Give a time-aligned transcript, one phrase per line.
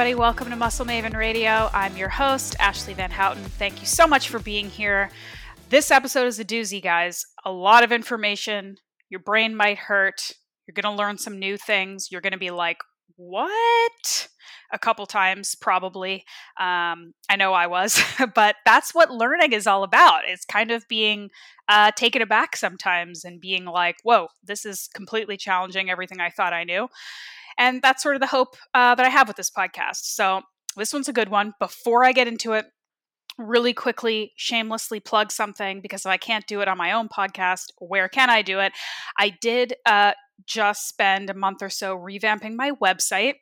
[0.00, 0.18] everybody.
[0.18, 1.68] Welcome to Muscle Maven Radio.
[1.74, 3.44] I'm your host, Ashley Van Houten.
[3.44, 5.10] Thank you so much for being here.
[5.68, 7.22] This episode is a doozy, guys.
[7.44, 8.76] A lot of information.
[9.10, 10.32] Your brain might hurt.
[10.66, 12.08] You're going to learn some new things.
[12.10, 12.78] You're going to be like,
[13.16, 14.28] what?
[14.72, 16.24] A couple times, probably.
[16.58, 18.02] Um, I know I was,
[18.34, 20.22] but that's what learning is all about.
[20.26, 21.28] It's kind of being
[21.68, 26.54] uh, taken aback sometimes and being like, whoa, this is completely challenging everything I thought
[26.54, 26.88] I knew.
[27.60, 30.00] And that's sort of the hope uh, that I have with this podcast.
[30.02, 30.40] So
[30.76, 31.52] this one's a good one.
[31.60, 32.64] Before I get into it,
[33.38, 37.66] really quickly shamelessly plug something because if I can't do it on my own podcast,
[37.78, 38.72] where can I do it?
[39.18, 40.12] I did uh,
[40.46, 43.34] just spend a month or so revamping my website.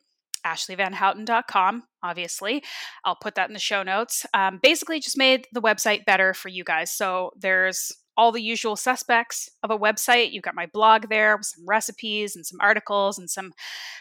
[0.46, 2.62] AshleyVanHouten.com, obviously.
[3.04, 4.24] I'll put that in the show notes.
[4.34, 6.92] Um, basically, just made the website better for you guys.
[6.92, 10.32] So there's all the usual suspects of a website.
[10.32, 13.52] You've got my blog there with some recipes and some articles and some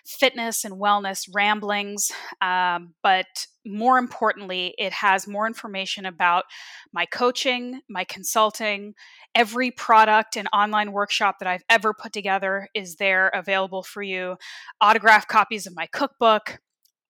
[0.06, 2.12] fitness and wellness ramblings.
[2.42, 3.28] Um, but
[3.64, 6.46] more importantly, it has more information about
[6.92, 8.96] my coaching, my consulting,
[9.36, 14.38] every product and online workshop that I've ever put together is there available for you.
[14.82, 16.60] Autographed copies of my cookbook,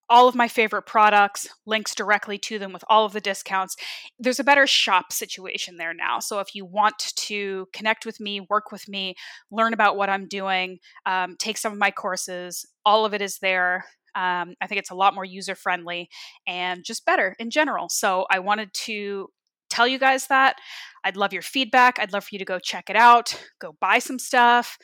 [0.09, 3.75] all of my favorite products, links directly to them with all of the discounts.
[4.17, 6.19] There's a better shop situation there now.
[6.19, 9.16] So if you want to connect with me, work with me,
[9.52, 13.39] learn about what I'm doing, um, take some of my courses, all of it is
[13.39, 13.86] there.
[14.16, 16.09] Um, I think it's a lot more user friendly
[16.47, 17.88] and just better in general.
[17.89, 19.27] So I wanted to
[19.69, 20.55] tell you guys that.
[21.03, 21.99] I'd love your feedback.
[21.99, 24.77] I'd love for you to go check it out, go buy some stuff,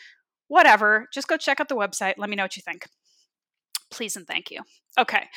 [0.49, 1.07] whatever.
[1.13, 2.15] Just go check out the website.
[2.17, 2.85] Let me know what you think.
[3.93, 4.61] Please and thank you.
[4.97, 5.27] Okay,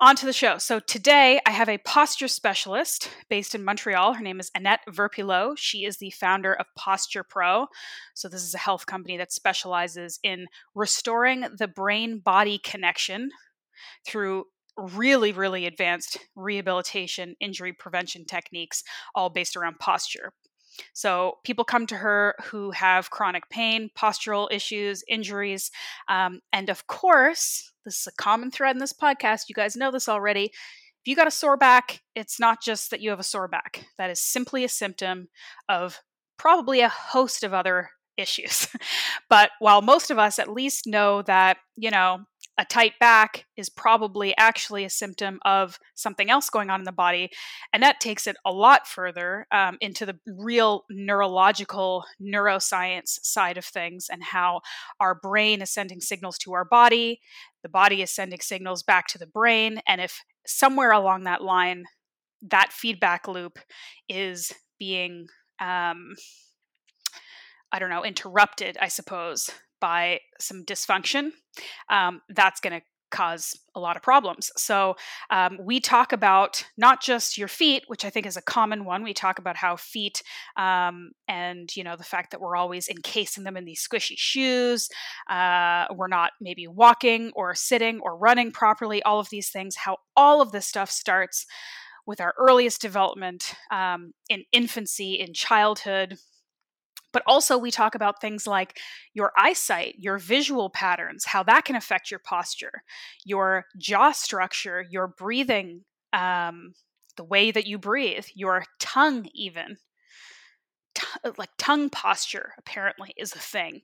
[0.00, 0.58] on to the show.
[0.58, 4.14] So today I have a posture specialist based in Montreal.
[4.14, 5.54] Her name is Annette Verpillot.
[5.56, 7.68] She is the founder of Posture Pro.
[8.12, 13.30] So this is a health company that specializes in restoring the brain body connection
[14.04, 18.82] through really, really advanced rehabilitation, injury prevention techniques,
[19.14, 20.32] all based around posture.
[20.92, 25.70] So people come to her who have chronic pain, postural issues, injuries,
[26.08, 29.42] um, and of course, this is a common thread in this podcast.
[29.48, 30.44] You guys know this already.
[30.44, 33.86] If you got a sore back, it's not just that you have a sore back.
[33.98, 35.28] That is simply a symptom
[35.68, 36.00] of
[36.38, 38.68] probably a host of other issues.
[39.28, 42.20] but while most of us at least know that, you know,
[42.56, 46.92] a tight back is probably actually a symptom of something else going on in the
[46.92, 47.30] body.
[47.72, 53.64] And that takes it a lot further um, into the real neurological neuroscience side of
[53.64, 54.60] things and how
[55.00, 57.20] our brain is sending signals to our body,
[57.62, 59.80] the body is sending signals back to the brain.
[59.88, 61.84] And if somewhere along that line,
[62.42, 63.58] that feedback loop
[64.08, 65.26] is being,
[65.60, 66.14] um,
[67.72, 69.50] I don't know, interrupted, I suppose,
[69.84, 71.28] by some dysfunction,
[71.90, 72.80] um, that's going to
[73.10, 74.50] cause a lot of problems.
[74.56, 74.96] So
[75.28, 79.02] um, we talk about not just your feet, which I think is a common one.
[79.04, 80.22] We talk about how feet
[80.56, 84.88] um, and you know the fact that we're always encasing them in these squishy shoes.
[85.28, 89.02] Uh, we're not maybe walking or sitting or running properly.
[89.02, 89.76] All of these things.
[89.76, 91.44] How all of this stuff starts
[92.06, 96.16] with our earliest development um, in infancy, in childhood,
[97.14, 98.80] but also, we talk about things like
[99.14, 102.82] your eyesight, your visual patterns, how that can affect your posture,
[103.24, 105.82] your jaw structure, your breathing,
[106.12, 106.74] um,
[107.16, 109.76] the way that you breathe, your tongue, even.
[110.96, 111.06] T-
[111.38, 113.80] like tongue posture apparently is a thing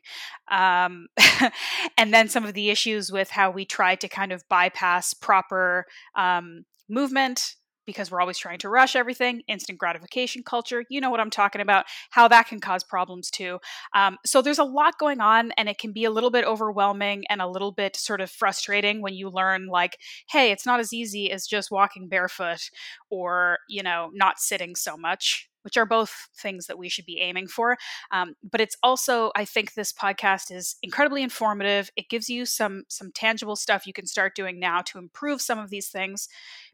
[0.48, 1.08] um,
[1.98, 5.86] and then some of the issues with how we try to kind of bypass proper
[6.14, 7.56] um, movement
[7.90, 10.84] because we're always trying to rush everything, instant gratification culture.
[10.88, 13.58] You know what I'm talking about, how that can cause problems too.
[13.94, 17.24] Um, so there's a lot going on, and it can be a little bit overwhelming
[17.28, 20.92] and a little bit sort of frustrating when you learn, like, hey, it's not as
[20.92, 22.70] easy as just walking barefoot
[23.10, 27.20] or, you know, not sitting so much which are both things that we should be
[27.20, 27.76] aiming for.
[28.10, 31.90] Um, but it's also, I think, this podcast is incredibly informative.
[31.96, 35.58] It gives you some some tangible stuff you can start doing now to improve some
[35.58, 36.28] of these things,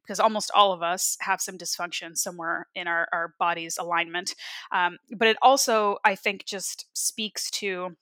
[0.07, 4.35] because almost all of us have some dysfunction somewhere in our our body's alignment.
[4.73, 7.97] Um, but it also, I think, just speaks to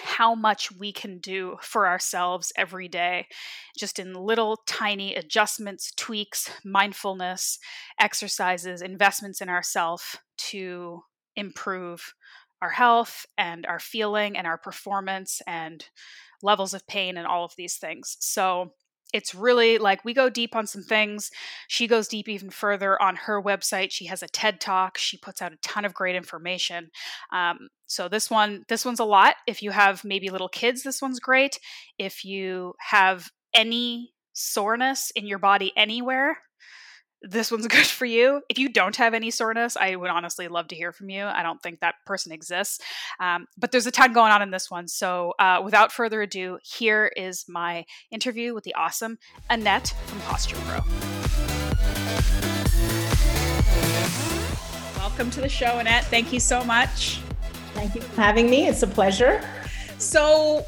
[0.00, 3.26] how much we can do for ourselves every day,
[3.78, 7.58] just in little tiny adjustments, tweaks, mindfulness,
[8.00, 11.02] exercises, investments in ourselves to
[11.36, 12.14] improve
[12.60, 15.88] our health and our feeling and our performance and
[16.42, 18.16] levels of pain and all of these things.
[18.20, 18.72] So,
[19.14, 21.30] it's really like we go deep on some things.
[21.68, 23.92] She goes deep even further on her website.
[23.92, 24.98] She has a TED talk.
[24.98, 26.90] She puts out a ton of great information.
[27.32, 29.36] Um, so this one, this one's a lot.
[29.46, 31.60] If you have maybe little kids, this one's great.
[31.96, 36.38] If you have any soreness in your body anywhere,
[37.24, 38.42] this one's good for you.
[38.48, 41.24] If you don't have any soreness, I would honestly love to hear from you.
[41.24, 42.80] I don't think that person exists.
[43.20, 44.88] Um, but there's a ton going on in this one.
[44.88, 49.18] So uh, without further ado, here is my interview with the awesome
[49.50, 50.80] Annette from Posture Pro.
[54.98, 56.04] Welcome to the show, Annette.
[56.06, 57.20] Thank you so much.
[57.74, 58.66] Thank you for having me.
[58.66, 59.42] It's a pleasure.
[59.98, 60.64] So,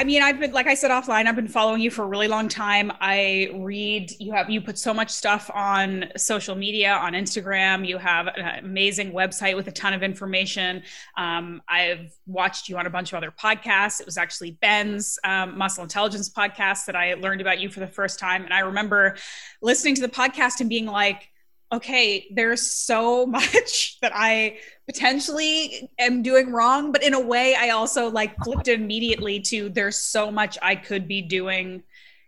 [0.00, 1.26] I mean, I've been like I said offline.
[1.26, 2.90] I've been following you for a really long time.
[3.02, 7.86] I read you have you put so much stuff on social media, on Instagram.
[7.86, 10.84] You have an amazing website with a ton of information.
[11.18, 14.00] Um, I've watched you on a bunch of other podcasts.
[14.00, 17.86] It was actually Ben's um, Muscle Intelligence podcast that I learned about you for the
[17.86, 19.18] first time, and I remember
[19.60, 21.29] listening to the podcast and being like
[21.72, 27.70] okay, there's so much that I potentially am doing wrong, but in a way, I
[27.70, 31.82] also like flipped immediately to there's so much I could be doing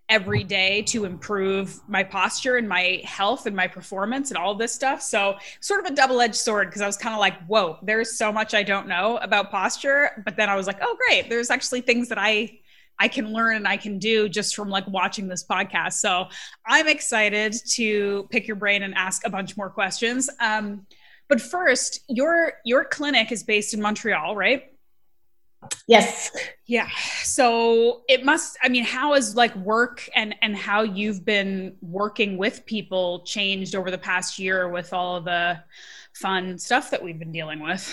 [0.09, 4.73] every day to improve my posture and my health and my performance and all this
[4.73, 5.00] stuff.
[5.00, 8.19] So, sort of a double edged sword because I was kind of like, whoa, there's
[8.19, 10.23] so much I don't know about posture.
[10.25, 12.59] But then I was like, oh, great, there's actually things that I
[12.99, 15.94] I can learn and I can do just from like watching this podcast.
[15.94, 16.29] So
[16.67, 20.31] I'm excited to pick your brain and ask a bunch more questions.
[20.41, 20.87] Um,
[21.29, 24.73] but first, your your clinic is based in Montreal, right?
[25.87, 26.31] Yes.
[26.67, 26.89] Yeah.
[27.23, 32.37] So it must I mean how has like work and and how you've been working
[32.37, 35.62] with people changed over the past year with all the
[36.15, 37.93] fun stuff that we've been dealing with?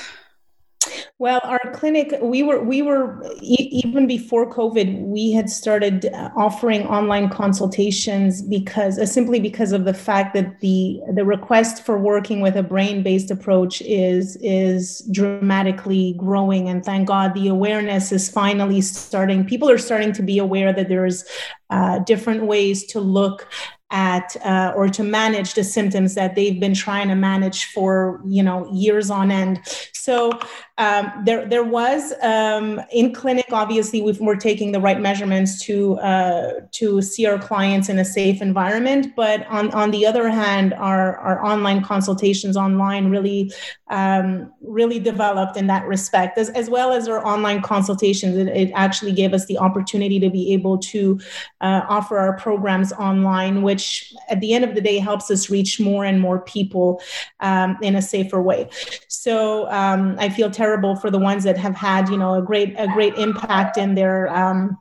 [1.18, 7.28] Well, our clinic, we were, we were, even before COVID, we had started offering online
[7.30, 12.56] consultations because, uh, simply because of the fact that the, the request for working with
[12.56, 16.70] a brain-based approach is, is dramatically growing.
[16.70, 19.46] And thank God the awareness is finally starting.
[19.46, 21.26] People are starting to be aware that there's
[21.70, 23.46] uh, different ways to look
[23.92, 28.44] at uh, or to manage the symptoms that they've been trying to manage for you
[28.44, 29.60] know years on end
[29.94, 30.32] so
[30.80, 36.00] um, there there was um, in clinic obviously we are taking the right measurements to
[36.00, 40.74] uh, to see our clients in a safe environment but on on the other hand
[40.74, 43.52] our our online consultations online really
[43.90, 48.72] um, really developed in that respect as, as well as our online consultations it, it
[48.74, 51.20] actually gave us the opportunity to be able to
[51.62, 55.80] uh, offer our programs online which at the end of the day helps us reach
[55.80, 57.02] more and more people
[57.42, 58.70] um, in a safer way.
[59.08, 62.76] So um, I feel terrible for the ones that have had, you know, a great
[62.78, 64.78] a great impact in their um,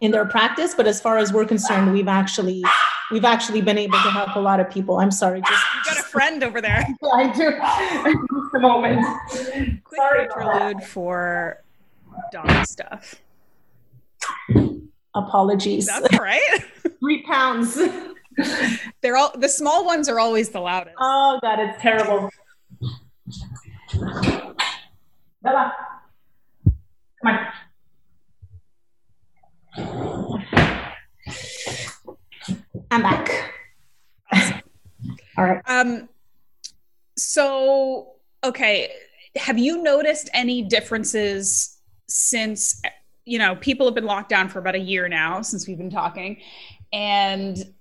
[0.00, 0.74] in their practice.
[0.74, 2.62] But as far as we're concerned, we've actually
[3.10, 4.98] we've actually been able to help a lot of people.
[4.98, 6.86] I'm sorry, just you got a friend over there.
[7.12, 7.50] I do.
[8.42, 9.04] Just a moment.
[9.84, 11.62] Quick sorry interlude for
[12.32, 13.16] dog stuff.
[15.14, 15.86] Apologies.
[15.86, 16.64] That's right.
[17.00, 17.78] Three pounds.
[19.00, 20.96] They're all the small ones are always the loudest.
[21.00, 22.30] Oh god, it's terrible.
[25.46, 25.72] Bella.
[27.22, 27.46] Come on.
[32.90, 33.52] I'm back.
[35.38, 35.62] All right.
[35.66, 36.08] Um
[37.16, 38.90] so okay,
[39.36, 42.82] have you noticed any differences since
[43.24, 45.90] you know, people have been locked down for about a year now since we've been
[45.90, 46.40] talking
[46.92, 47.72] and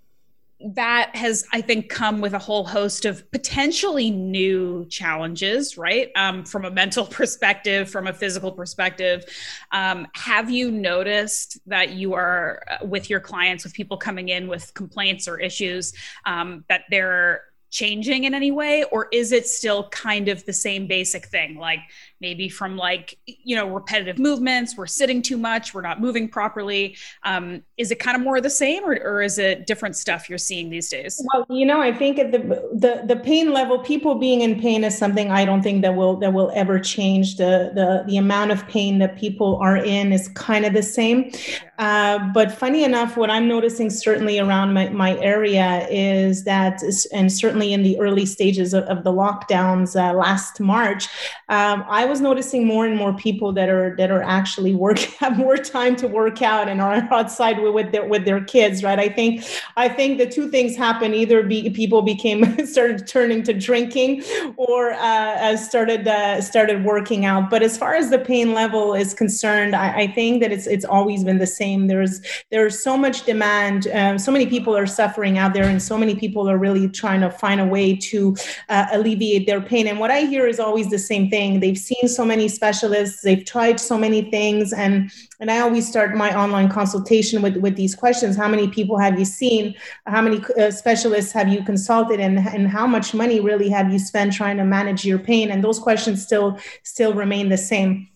[0.73, 6.11] that has i think come with a whole host of potentially new challenges right?
[6.15, 9.25] Um, from a mental perspective from a physical perspective.
[9.71, 14.47] Um, have you noticed that you are uh, with your clients with people coming in
[14.47, 15.93] with complaints or issues
[16.25, 18.83] um, that they're changing in any way?
[18.85, 21.79] Or is it still kind of the same basic thing like
[22.21, 26.95] maybe from like you know repetitive movements we're sitting too much we're not moving properly
[27.23, 30.29] um, is it kind of more of the same or, or is it different stuff
[30.29, 31.21] you're seeing these days?
[31.33, 32.39] Well you know i think at the,
[32.73, 36.15] the the pain level people being in pain is something i don't think that will
[36.17, 37.37] that will ever change.
[37.37, 41.31] The the the amount of pain that people are in is kind of the same.
[41.77, 46.81] Uh, but funny enough what i'm noticing certainly around my, my area is that
[47.11, 51.09] and certainly in the early stages of, of the lockdowns uh, last march
[51.49, 54.99] um, i I was noticing more and more people that are that are actually work
[55.23, 58.99] have more time to work out and are outside with, their with their kids, right?
[58.99, 59.43] I think
[59.75, 64.23] I think the two things happen: either be, people became started turning to drinking,
[64.55, 67.49] or uh, started uh, started working out.
[67.49, 70.85] But as far as the pain level is concerned, I, I think that it's it's
[70.85, 71.87] always been the same.
[71.87, 72.21] There's
[72.51, 76.13] there's so much demand, um, so many people are suffering out there, and so many
[76.13, 78.35] people are really trying to find a way to
[78.69, 79.87] uh, alleviate their pain.
[79.87, 81.61] And what I hear is always the same thing.
[81.61, 86.15] They've seen so many specialists, they've tried so many things, and and I always start
[86.15, 89.75] my online consultation with with these questions: How many people have you seen?
[90.05, 93.99] How many uh, specialists have you consulted, and and how much money really have you
[93.99, 95.51] spent trying to manage your pain?
[95.51, 98.07] And those questions still still remain the same.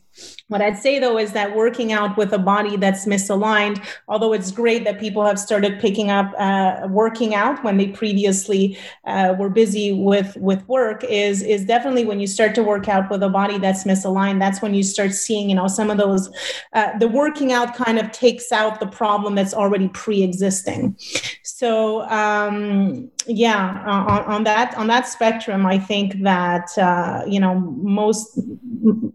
[0.49, 4.51] What I'd say though is that working out with a body that's misaligned, although it's
[4.51, 9.49] great that people have started picking up uh, working out when they previously uh, were
[9.49, 13.29] busy with with work, is is definitely when you start to work out with a
[13.29, 14.39] body that's misaligned.
[14.39, 16.29] That's when you start seeing, you know, some of those.
[16.73, 20.95] Uh, the working out kind of takes out the problem that's already pre-existing.
[21.43, 27.59] So um, yeah, on, on, that on that spectrum, I think that uh, you know
[27.59, 28.39] most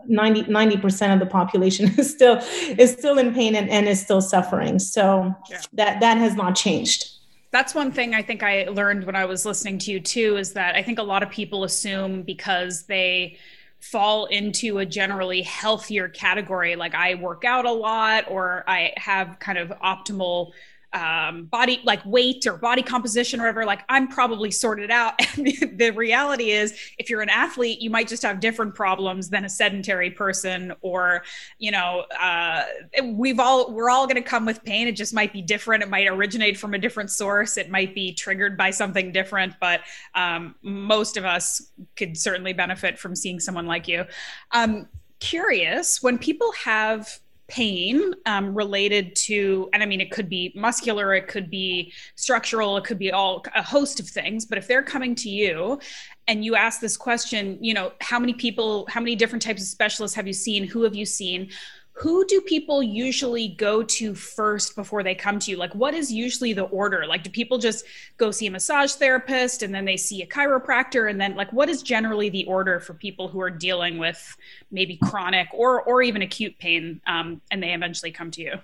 [0.06, 2.38] 90 percent of the population is still
[2.78, 4.78] is still in pain and, and is still suffering.
[4.78, 5.60] So yeah.
[5.74, 7.10] that that has not changed.
[7.50, 10.52] That's one thing I think I learned when I was listening to you too is
[10.54, 13.38] that I think a lot of people assume because they
[13.78, 19.38] fall into a generally healthier category like I work out a lot or I have
[19.40, 20.52] kind of optimal
[20.94, 25.14] um, body like weight or body composition or whatever like i'm probably sorted out.
[25.34, 29.44] And the, reality is if you're an athlete you might just have different problems than
[29.44, 31.22] a sedentary person or
[31.58, 32.64] you know uh,
[33.02, 34.88] we've all we're all going to come with pain.
[34.88, 35.82] It just might be different.
[35.82, 37.56] It might originate from a different source.
[37.56, 39.54] It might be triggered by something different.
[39.60, 39.80] But
[40.14, 44.04] um, most of us could certainly benefit from seeing someone like you.
[44.52, 44.88] Um,
[45.20, 51.14] curious when people have pain um, related to, and I mean, it could be muscular,
[51.14, 54.46] it could be structural, it could be all a host of things.
[54.46, 55.78] But if they're coming to you
[56.26, 59.68] and you ask this question, you know, how many people, how many different types of
[59.68, 60.66] specialists have you seen?
[60.66, 61.50] Who have you seen?
[61.96, 65.56] Who do people usually go to first before they come to you?
[65.56, 67.06] Like, what is usually the order?
[67.06, 67.84] Like, do people just
[68.16, 71.08] go see a massage therapist and then they see a chiropractor?
[71.08, 74.36] And then, like, what is generally the order for people who are dealing with
[74.72, 78.58] maybe chronic or, or even acute pain um, and they eventually come to you?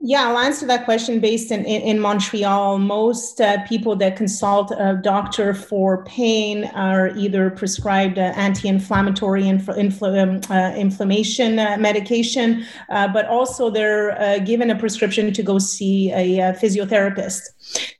[0.00, 2.78] Yeah, I'll answer that question based in, in, in Montreal.
[2.78, 9.44] Most uh, people that consult a doctor for pain are either prescribed uh, anti inflammatory
[9.44, 15.32] infl- infl- um, uh, inflammation uh, medication, uh, but also they're uh, given a prescription
[15.32, 17.40] to go see a physiotherapist.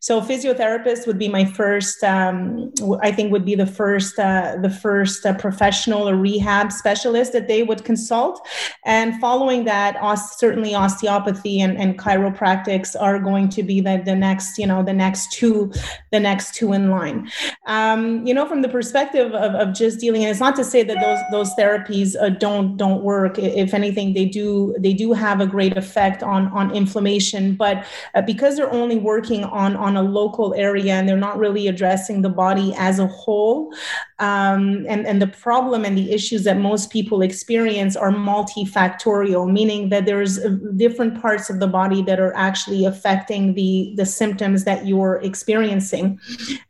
[0.01, 2.03] So physiotherapist would be my first.
[2.05, 7.33] Um, I think would be the first uh, the first uh, professional or rehab specialist
[7.33, 8.47] that they would consult,
[8.85, 14.15] and following that, os- certainly osteopathy and, and chiropractics are going to be the, the
[14.15, 15.73] next you know the next two
[16.13, 17.31] the next two in line.
[17.67, 20.83] Um, you know, from the perspective of, of just dealing, and it's not to say
[20.83, 23.39] that those those therapies uh, don't don't work.
[23.39, 28.23] If anything, they do they do have a great effect on on inflammation, but uh,
[28.23, 32.29] because they're only working on on a local area and they're not really addressing the
[32.29, 33.73] body as a whole.
[34.19, 39.89] Um, and and the problem and the issues that most people experience are multifactorial meaning
[39.89, 44.65] that there's uh, different parts of the body that are actually affecting the the symptoms
[44.65, 46.19] that you're experiencing.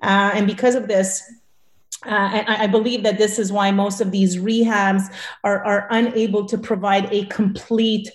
[0.03, 1.23] Uh, and because of this
[2.07, 5.03] uh, and I believe that this is why most of these rehabs
[5.43, 8.11] are, are unable to provide a complete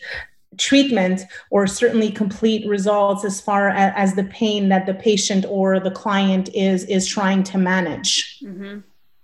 [0.60, 5.80] treatment or certainly complete results as far as, as, the pain that the patient or
[5.80, 8.40] the client is is trying to manage.
[8.44, 8.80] Mm-hmm.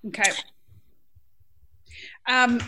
[0.07, 0.31] okay.
[2.27, 2.59] Um,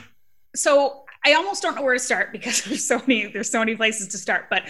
[0.56, 3.76] so i almost don't know where to start because there's so many there's so many
[3.76, 4.64] places to start but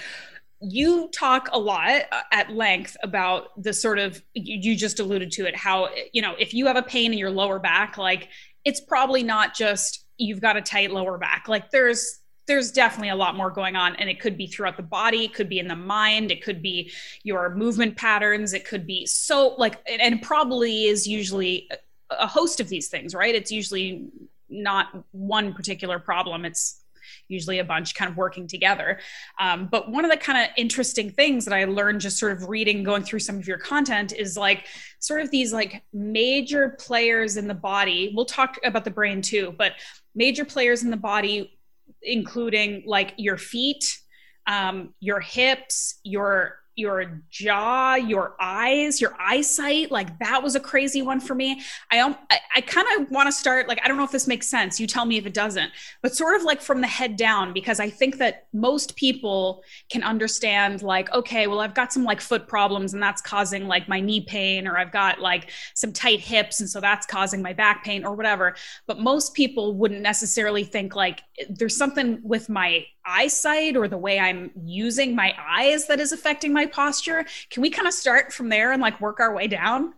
[0.59, 5.31] you talk a lot uh, at length about the sort of you, you just alluded
[5.31, 8.29] to it how you know if you have a pain in your lower back like
[8.67, 11.47] it's probably not just you've got a tight lower back.
[11.47, 14.83] Like there's there's definitely a lot more going on and it could be throughout the
[14.83, 16.91] body it could be in the mind it could be
[17.23, 21.69] your movement patterns it could be so like and probably is usually
[22.09, 23.35] a host of these things right?
[23.35, 24.09] It's usually
[24.49, 26.81] not one particular problem it's
[27.29, 28.99] usually a bunch kind of working together.
[29.39, 32.47] Um, but one of the kind of interesting things that i learned just sort of
[32.47, 34.65] reading going through some of your content is like
[34.99, 39.53] sort of these like major players in the body we'll talk about the brain too
[39.57, 39.73] but
[40.15, 41.56] major players in the body
[42.01, 43.99] including like your feet,
[44.47, 49.91] um, your hips, your your jaw, your eyes, your eyesight.
[49.91, 51.59] Like that was a crazy one for me.
[51.91, 54.27] I don't I, I kind of want to start like I don't know if this
[54.27, 54.79] makes sense.
[54.79, 55.71] You tell me if it doesn't.
[56.03, 60.03] But sort of like from the head down because I think that most people can
[60.03, 63.99] understand like okay, well I've got some like foot problems and that's causing like my
[63.99, 67.83] knee pain or I've got like some tight hips and so that's causing my back
[67.83, 68.55] pain or whatever.
[68.85, 74.19] But most people wouldn't necessarily think like there's something with my eyesight or the way
[74.19, 77.25] I'm using my eyes that is affecting my posture.
[77.49, 79.93] Can we kind of start from there and like work our way down?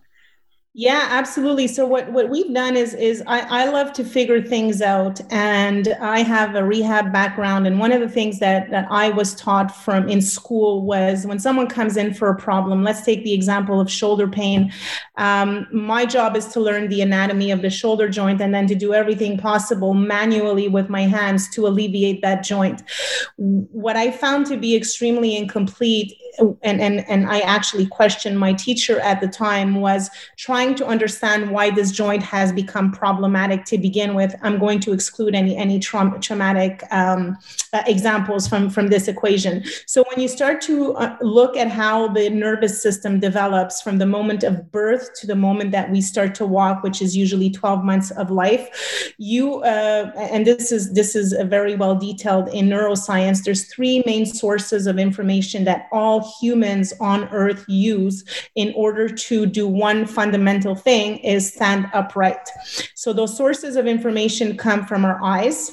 [0.82, 1.68] Yeah, absolutely.
[1.68, 5.90] So what, what we've done is is I, I love to figure things out and
[6.00, 7.68] I have a rehab background.
[7.68, 11.38] And one of the things that, that I was taught from in school was when
[11.38, 14.72] someone comes in for a problem, let's take the example of shoulder pain.
[15.18, 18.76] Um, my job is to learn the anatomy of the shoulder joint and then to
[18.76, 22.84] do everything possible manually with my hands to alleviate that joint.
[23.36, 26.14] What I found to be extremely incomplete
[26.64, 31.52] and, and, and I actually questioned my teacher at the time was trying to understand
[31.52, 34.36] why this joint has become problematic to begin with.
[34.42, 37.38] I'm going to exclude any, any tra- traumatic um,
[37.74, 39.64] uh, examples from, from this equation.
[39.86, 44.06] So when you start to uh, look at how the nervous system develops from the
[44.06, 47.84] moment of birth to the moment that we start to walk, which is usually 12
[47.84, 53.44] months of life, you, uh, and this is, this is very well detailed in neuroscience,
[53.44, 58.24] there's three main sources of information that all humans on earth use
[58.56, 62.50] in order to do one fundamental thing is stand upright.
[62.96, 65.72] So those sources of information come from our eyes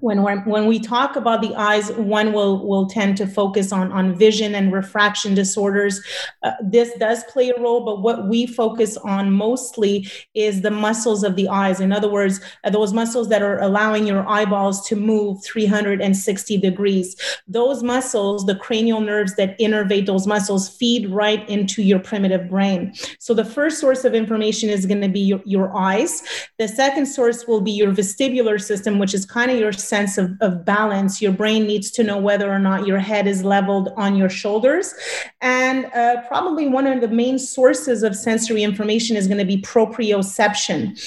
[0.00, 3.92] when we're, when we talk about the eyes, one will will tend to focus on
[3.92, 6.00] on vision and refraction disorders.
[6.42, 11.22] Uh, this does play a role, but what we focus on mostly is the muscles
[11.22, 11.80] of the eyes.
[11.80, 17.16] In other words, uh, those muscles that are allowing your eyeballs to move 360 degrees.
[17.46, 22.94] Those muscles, the cranial nerves that innervate those muscles, feed right into your primitive brain.
[23.20, 26.22] So the first source of information is going to be your, your eyes.
[26.58, 30.32] The second source will be your vestibular system, which is kind of your sense of,
[30.40, 31.20] of balance.
[31.20, 34.94] Your brain needs to know whether or not your head is leveled on your shoulders.
[35.40, 39.60] And uh, probably one of the main sources of sensory information is going to be
[39.60, 40.98] proprioception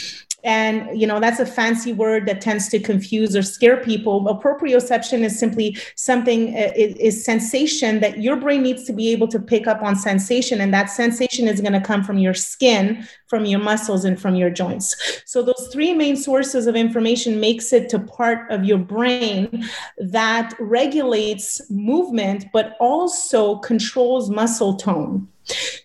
[0.48, 4.24] and you know that's a fancy word that tends to confuse or scare people.
[4.42, 9.40] Proprioception is simply something uh, is, sensation that your brain needs to be able to
[9.40, 13.44] pick up on sensation and that sensation is going to come from your skin from
[13.44, 14.96] your muscles and from your joints.
[15.26, 19.66] So those three main sources of information makes it to part of your brain
[19.98, 25.28] that regulates movement but also controls muscle tone.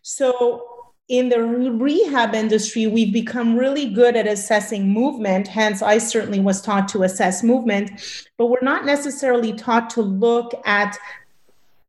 [0.02, 0.71] So
[1.08, 5.48] in the rehab industry, we've become really good at assessing movement.
[5.48, 7.90] Hence, I certainly was taught to assess movement,
[8.38, 10.96] but we're not necessarily taught to look at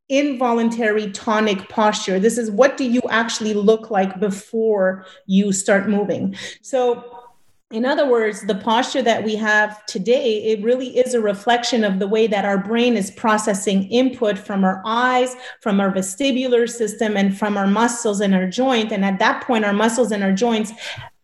[0.08, 2.20] involuntary tonic posture.
[2.20, 6.36] This is what do you actually look like before you start moving.
[6.60, 7.23] So
[7.70, 11.98] in other words, the posture that we have today, it really is a reflection of
[11.98, 17.16] the way that our brain is processing input from our eyes, from our vestibular system,
[17.16, 18.92] and from our muscles and our joint.
[18.92, 20.72] And at that point, our muscles and our joints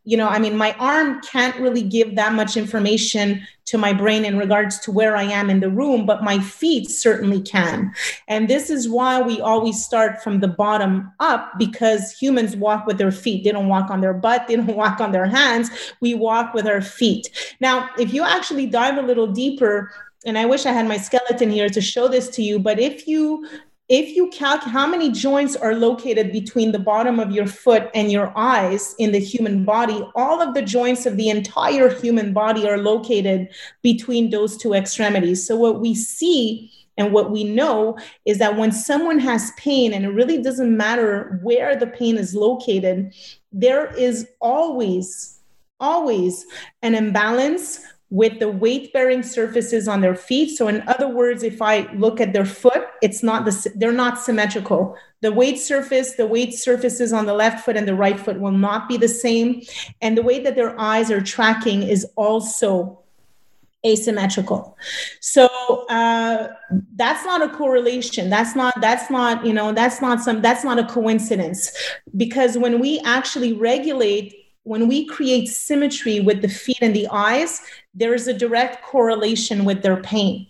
[0.04, 4.24] you know, I mean, my arm can't really give that much information to my brain
[4.24, 7.94] in regards to where I am in the room, but my feet certainly can.
[8.26, 12.98] And this is why we always start from the bottom up because humans walk with
[12.98, 13.44] their feet.
[13.44, 15.70] They don't walk on their butt, they don't walk on their hands.
[16.00, 17.56] We walk with our feet.
[17.60, 19.92] Now, if you actually dive a little deeper,
[20.26, 23.06] and I wish I had my skeleton here to show this to you, but if
[23.06, 23.46] you
[23.90, 28.10] if you calculate how many joints are located between the bottom of your foot and
[28.10, 32.68] your eyes in the human body, all of the joints of the entire human body
[32.68, 33.48] are located
[33.82, 35.44] between those two extremities.
[35.44, 40.04] So, what we see and what we know is that when someone has pain, and
[40.04, 43.12] it really doesn't matter where the pain is located,
[43.50, 45.40] there is always,
[45.80, 46.46] always
[46.82, 50.56] an imbalance with the weight bearing surfaces on their feet.
[50.56, 54.18] So, in other words, if I look at their foot, it's not the, they're not
[54.18, 54.96] symmetrical.
[55.20, 58.50] The weight surface, the weight surfaces on the left foot and the right foot will
[58.50, 59.62] not be the same.
[60.02, 63.00] And the way that their eyes are tracking is also
[63.82, 64.76] asymmetrical
[65.20, 65.46] so
[65.88, 66.48] uh,
[66.96, 70.78] that's not a correlation that's not that's not you know that's not some that's not
[70.78, 71.72] a coincidence
[72.14, 77.62] because when we actually regulate when we create symmetry with the feet and the eyes,
[77.94, 80.46] there is a direct correlation with their pain.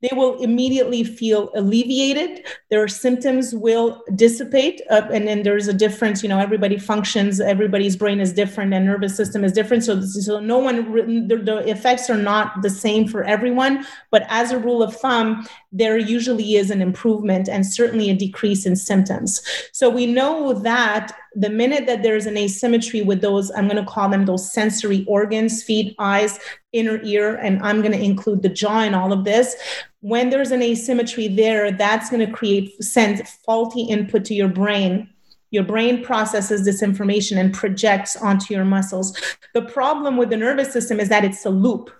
[0.00, 2.46] They will immediately feel alleviated.
[2.70, 4.80] Their symptoms will dissipate.
[4.90, 8.86] Uh, and then there's a difference, you know, everybody functions, everybody's brain is different and
[8.86, 9.84] nervous system is different.
[9.84, 13.84] So, so no one, the, the effects are not the same for everyone.
[14.10, 18.66] But as a rule of thumb, there usually is an improvement and certainly a decrease
[18.66, 19.42] in symptoms.
[19.72, 23.90] So we know that the minute that there's an asymmetry with those, I'm going to
[23.90, 26.40] call them those sensory organs, feet, eyes,
[26.72, 29.54] inner ear, and I'm going to include the jaw in all of this.
[30.00, 35.10] When there's an asymmetry there, that's going to create send faulty input to your brain.
[35.50, 39.16] Your brain processes this information and projects onto your muscles.
[39.52, 41.90] The problem with the nervous system is that it's a loop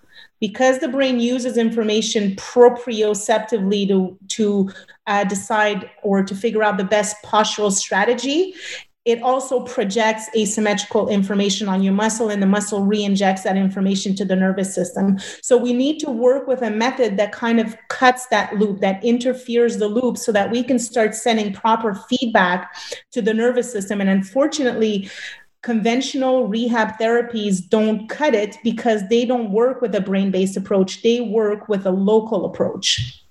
[0.40, 4.70] because the brain uses information proprioceptively to, to
[5.06, 8.54] uh, decide or to figure out the best postural strategy
[9.06, 14.24] it also projects asymmetrical information on your muscle and the muscle re-injects that information to
[14.24, 15.16] the nervous system.
[15.42, 19.02] So we need to work with a method that kind of cuts that loop that
[19.04, 22.74] interferes the loop so that we can start sending proper feedback
[23.12, 24.00] to the nervous system.
[24.00, 25.08] And unfortunately
[25.62, 31.02] conventional rehab therapies don't cut it because they don't work with a brain based approach.
[31.02, 33.25] They work with a local approach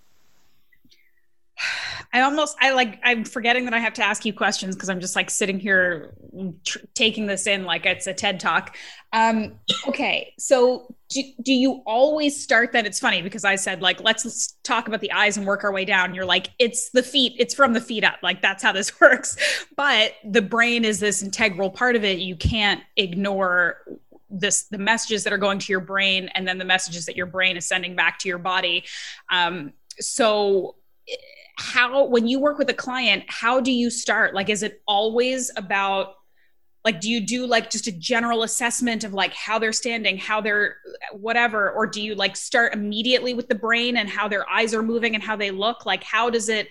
[2.16, 5.02] I almost I like I'm forgetting that I have to ask you questions because I'm
[5.02, 6.16] just like sitting here
[6.64, 8.78] tr- taking this in like it's a TED talk.
[9.12, 12.86] Um, okay, so do, do you always start that?
[12.86, 15.74] It's funny because I said like let's, let's talk about the eyes and work our
[15.74, 16.16] way down.
[16.16, 18.20] You're like it's the feet, it's from the feet up.
[18.24, 19.36] Like that's how this works.
[19.76, 22.20] But the brain is this integral part of it.
[22.20, 23.82] You can't ignore
[24.30, 27.26] this the messages that are going to your brain and then the messages that your
[27.26, 28.86] brain is sending back to your body.
[29.30, 30.76] Um, so
[31.58, 34.34] how when you work with a client how do you start?
[34.34, 36.16] Like is it always about
[36.84, 40.42] like do you do like just a general assessment of like how they're standing how
[40.42, 40.78] they're
[41.14, 41.72] whatever?
[41.72, 45.16] Or do you like start immediately with the brain and how their eyes are moving
[45.16, 45.86] and how they look?
[45.86, 46.70] Like how does it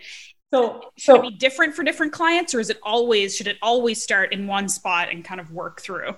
[0.53, 3.59] so should so, it be different for different clients or is it always should it
[3.61, 6.15] always start in one spot and kind of work through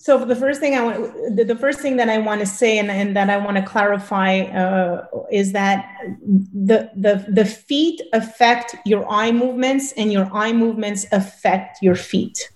[0.00, 2.78] so the first thing I want, the, the first thing that I want to say
[2.78, 8.76] and, and that I want to clarify uh, is that the, the the feet affect
[8.86, 12.50] your eye movements and your eye movements affect your feet.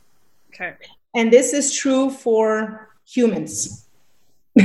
[0.55, 0.73] Okay.
[1.15, 3.89] And this is true for humans.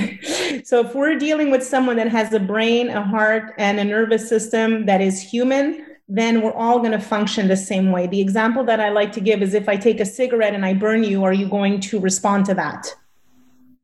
[0.63, 4.29] so if we're dealing with someone that has a brain, a heart, and a nervous
[4.29, 8.07] system that is human, then we're all going to function the same way.
[8.07, 10.73] The example that I like to give is if I take a cigarette and I
[10.73, 12.93] burn you, are you going to respond to that?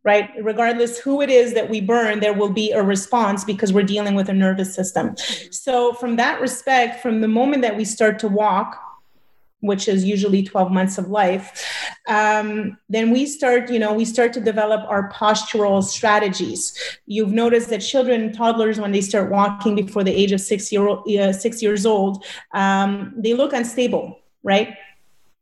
[0.03, 0.31] Right?
[0.41, 4.15] Regardless who it is that we burn, there will be a response because we're dealing
[4.15, 5.15] with a nervous system.
[5.51, 8.79] So, from that respect, from the moment that we start to walk,
[9.61, 11.65] which is usually 12 months of life
[12.07, 16.73] um, then we start you know we start to develop our postural strategies
[17.05, 20.87] you've noticed that children toddlers when they start walking before the age of six year
[20.87, 24.75] old uh, six years old um, they look unstable right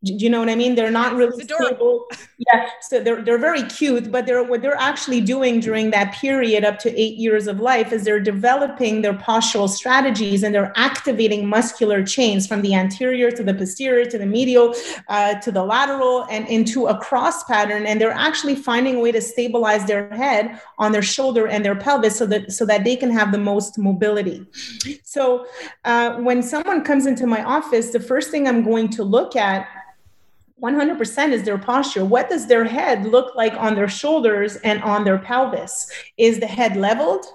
[0.03, 0.75] do you know what I mean?
[0.75, 2.07] They're not really stable.
[2.39, 6.65] Yeah, so they're they're very cute, but they're what they're actually doing during that period
[6.65, 11.47] up to eight years of life is they're developing their postural strategies and they're activating
[11.47, 14.73] muscular chains from the anterior to the posterior to the medial
[15.09, 19.11] uh, to the lateral and into a cross pattern, and they're actually finding a way
[19.11, 22.95] to stabilize their head on their shoulder and their pelvis so that so that they
[22.95, 24.45] can have the most mobility.
[25.03, 25.45] So
[25.85, 29.67] uh, when someone comes into my office, the first thing I'm going to look at
[30.61, 32.05] 100% is their posture.
[32.05, 35.91] What does their head look like on their shoulders and on their pelvis?
[36.17, 37.25] Is the head leveled?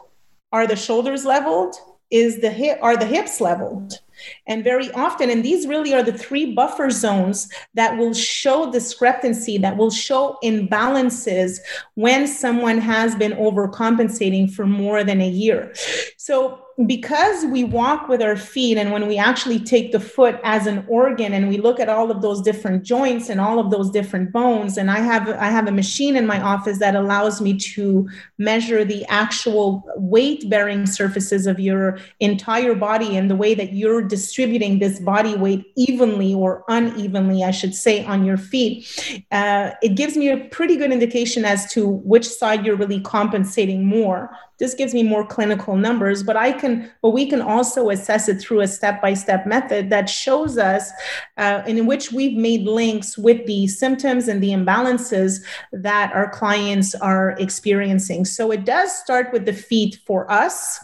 [0.52, 1.76] Are the shoulders leveled?
[2.11, 4.00] Is the hip are the hips leveled?
[4.46, 9.59] And very often, and these really are the three buffer zones that will show discrepancy,
[9.59, 11.59] that will show imbalances
[11.94, 15.72] when someone has been overcompensating for more than a year.
[16.16, 20.68] So because we walk with our feet and when we actually take the foot as
[20.68, 23.90] an organ and we look at all of those different joints and all of those
[23.90, 27.57] different bones and i have i have a machine in my office that allows me
[27.59, 33.72] to measure the actual weight bearing surfaces of your entire body and the way that
[34.08, 38.86] distributing this body weight evenly or unevenly i should say on your feet
[39.30, 43.84] uh, it gives me a pretty good indication as to which side you're really compensating
[43.84, 44.30] more.
[44.58, 48.40] This gives me more clinical numbers but i can but we can also assess it
[48.40, 50.90] through a step-by-step method that shows us
[51.36, 56.94] uh, in which we've made links with the symptoms and the imbalances that our clients
[56.96, 58.24] are experiencing.
[58.24, 60.80] So it does start with the feet for us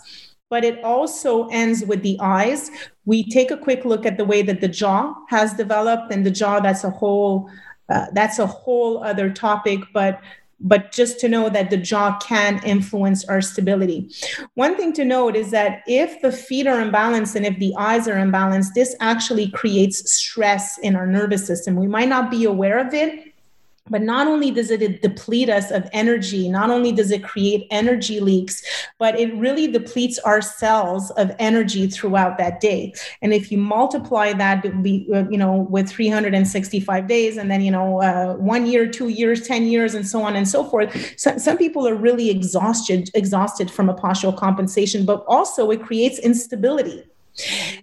[0.51, 2.71] but it also ends with the eyes
[3.05, 6.31] we take a quick look at the way that the jaw has developed and the
[6.31, 7.51] jaw that's a whole
[7.91, 10.21] uh, that's a whole other topic but
[10.61, 14.11] but just to know that the jaw can influence our stability.
[14.55, 18.09] One thing to note is that if the feet are imbalanced and if the eyes
[18.09, 21.77] are imbalanced, this actually creates stress in our nervous system.
[21.77, 23.34] We might not be aware of it
[23.91, 28.19] but not only does it deplete us of energy, not only does it create energy
[28.19, 28.63] leaks,
[28.99, 32.95] but it really depletes our cells of energy throughout that day.
[33.21, 38.35] And if you multiply that, you know, with 365 days, and then you know, uh,
[38.37, 41.87] one year, two years, ten years, and so on and so forth, so, some people
[41.87, 47.05] are really exhausted, exhausted from a postural compensation, but also it creates instability.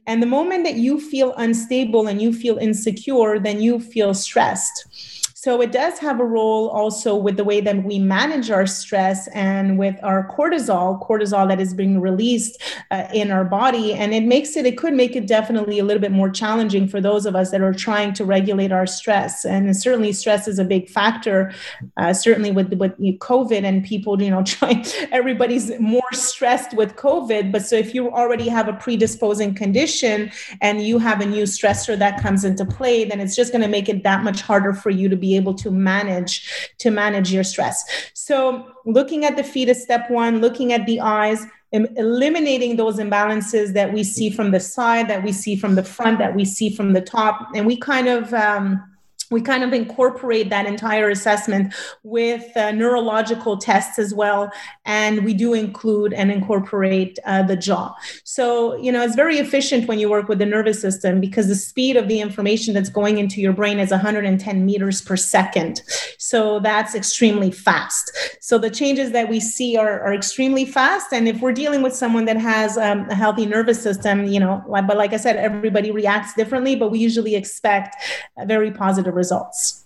[0.07, 5.10] And the moment that you feel unstable and you feel insecure, then you feel stressed.
[5.41, 9.27] So it does have a role also with the way that we manage our stress
[9.29, 13.95] and with our cortisol, cortisol that is being released uh, in our body.
[13.95, 17.01] And it makes it, it could make it definitely a little bit more challenging for
[17.01, 19.43] those of us that are trying to regulate our stress.
[19.43, 21.51] And certainly stress is a big factor,
[21.97, 27.51] uh, certainly with, with COVID and people, you know, trying, everybody's more stressed with COVID.
[27.51, 31.97] But so if you already have a predisposing condition and you have a new stressor
[31.97, 34.91] that comes into play, then it's just going to make it that much harder for
[34.91, 37.83] you to be able to manage to manage your stress.
[38.13, 43.73] So looking at the feet is step one, looking at the eyes, eliminating those imbalances
[43.73, 46.69] that we see from the side, that we see from the front, that we see
[46.75, 47.47] from the top.
[47.55, 48.83] And we kind of um,
[49.31, 54.51] we kind of incorporate that entire assessment with uh, neurological tests as well
[54.85, 57.95] and we do include and incorporate uh, the jaw.
[58.23, 61.55] So you know it's very efficient when you work with the nervous system because the
[61.55, 65.81] speed of the information that's going into your brain is 110 meters per second.
[66.17, 68.11] So that's extremely fast.
[68.41, 71.95] So the changes that we see are, are extremely fast and if we're dealing with
[71.95, 75.91] someone that has um, a healthy nervous system you know but like i said everybody
[75.91, 77.95] reacts differently but we usually expect
[78.45, 79.81] very positive results.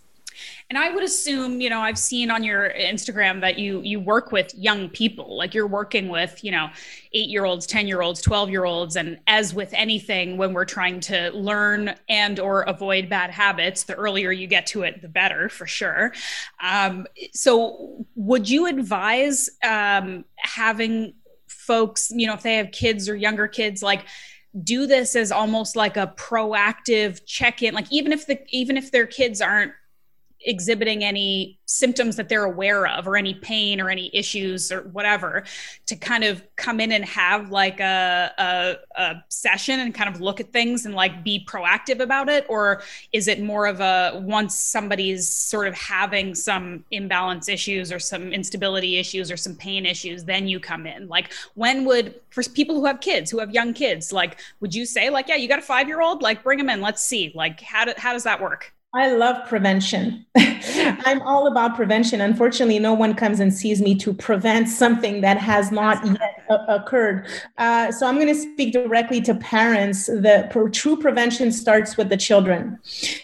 [0.69, 4.32] And I would assume, you know, I've seen on your Instagram that you you work
[4.32, 6.69] with young people, like you're working with, you know,
[7.15, 13.10] 8-year-olds, 10-year-olds, 12-year-olds and as with anything when we're trying to learn and or avoid
[13.10, 16.13] bad habits, the earlier you get to it the better for sure.
[16.60, 21.13] Um, so would you advise um, having
[21.48, 24.06] folks, you know, if they have kids or younger kids like
[24.63, 29.05] do this as almost like a proactive check-in like even if the even if their
[29.05, 29.73] kids aren't
[30.45, 35.43] exhibiting any symptoms that they're aware of or any pain or any issues or whatever
[35.88, 40.21] to kind of come in and have like a, a, a, session and kind of
[40.21, 42.45] look at things and like be proactive about it?
[42.47, 47.99] Or is it more of a once somebody's sort of having some imbalance issues or
[47.99, 51.08] some instability issues or some pain issues then you come in?
[51.08, 54.86] Like when would for people who have kids who have young kids like would you
[54.86, 56.81] say like yeah you got a five year old like bring them in.
[56.81, 57.31] Let's see.
[57.34, 60.25] Like how, do, how does that work I love prevention.
[60.38, 62.21] I'm all about prevention.
[62.21, 67.27] Unfortunately, no one comes and sees me to prevent something that has not yet occurred.
[67.58, 70.05] Uh, so I'm going to speak directly to parents.
[70.05, 72.79] The pr- true prevention starts with the children.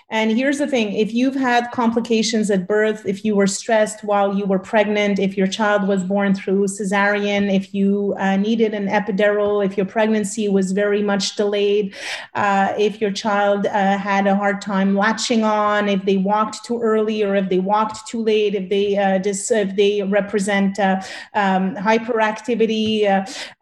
[0.09, 4.35] And here's the thing if you've had complications at birth, if you were stressed while
[4.37, 8.87] you were pregnant, if your child was born through cesarean, if you uh, needed an
[8.87, 11.95] epidural, if your pregnancy was very much delayed,
[12.35, 16.79] uh, if your child uh, had a hard time latching on, if they walked too
[16.81, 21.01] early or if they walked too late, if they just uh, if they represent uh,
[21.33, 23.05] um, hyperactivity,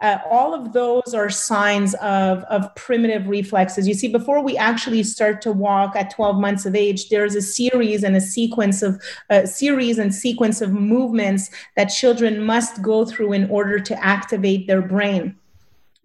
[0.02, 3.88] uh, all of those are signs of, of primitive reflexes.
[3.88, 7.42] You see, before we actually start to walk at 12 months of age, there's a
[7.42, 13.06] series and a sequence of a series and sequence of movements that children must go
[13.06, 15.36] through in order to activate their brain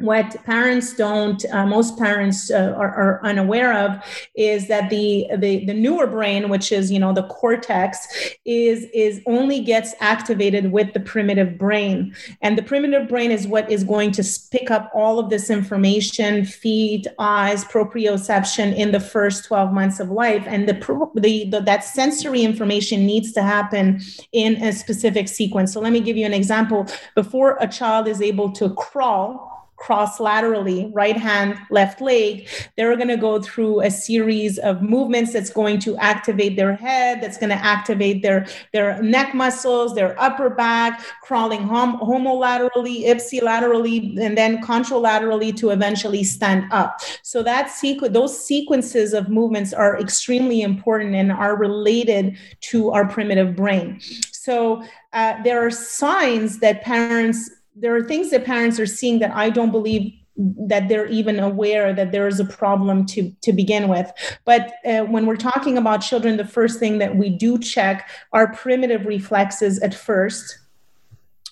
[0.01, 4.03] what parents don't uh, most parents uh, are, are, unaware of
[4.35, 8.07] is that the, the the newer brain which is you know the cortex
[8.45, 12.15] is is only gets activated with the primitive brain.
[12.43, 16.45] And the primitive brain is what is going to pick up all of this information
[16.45, 20.45] feet eyes proprioception in the first 12 months of life.
[20.47, 20.75] And the,
[21.15, 24.01] the, the that sensory information needs to happen
[24.33, 25.73] in a specific sequence.
[25.73, 26.87] So let me give you an example.
[27.15, 29.54] Before a child is able to crawl
[29.85, 35.35] cross laterally, right hand, left leg, they're going to go through a series of movements
[35.35, 40.19] that's going to activate their head, that's going to activate their, their neck muscles, their
[40.19, 46.99] upper back, crawling hom- homolaterally, ipsilaterally, and then contralaterally to eventually stand up.
[47.23, 52.39] So that sequ- those sequences of movements are extremely important and are related
[52.73, 54.01] to our primitive brain.
[54.33, 59.33] So uh, there are signs that parents there are things that parents are seeing that
[59.35, 63.89] I don't believe that they're even aware that there is a problem to to begin
[63.89, 64.11] with.
[64.45, 68.53] But uh, when we're talking about children the first thing that we do check are
[68.53, 70.59] primitive reflexes at first.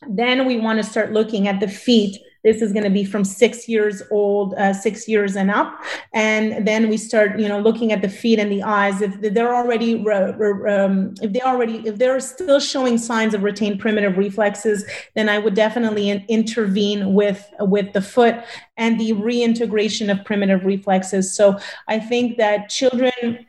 [0.08, 3.24] Then we want to start looking at the feet this is going to be from
[3.24, 5.80] six years old, uh, six years and up.
[6.12, 9.00] And then we start, you know, looking at the feet and the eyes.
[9.00, 14.16] If they're already, um, if they already, if they're still showing signs of retained primitive
[14.16, 18.36] reflexes, then I would definitely intervene with with the foot
[18.76, 21.34] and the reintegration of primitive reflexes.
[21.34, 23.46] So I think that children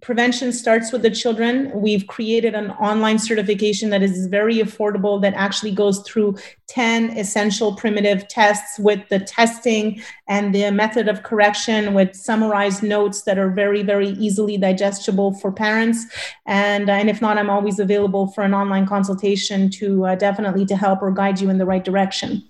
[0.00, 1.70] prevention starts with the children.
[1.74, 6.36] We've created an online certification that is very affordable that actually goes through
[6.68, 13.22] 10 essential primitive tests with the testing and the method of correction with summarized notes
[13.22, 16.06] that are very, very easily digestible for parents.
[16.46, 20.66] And, uh, and if not, I'm always available for an online consultation to uh, definitely
[20.66, 22.44] to help or guide you in the right direction.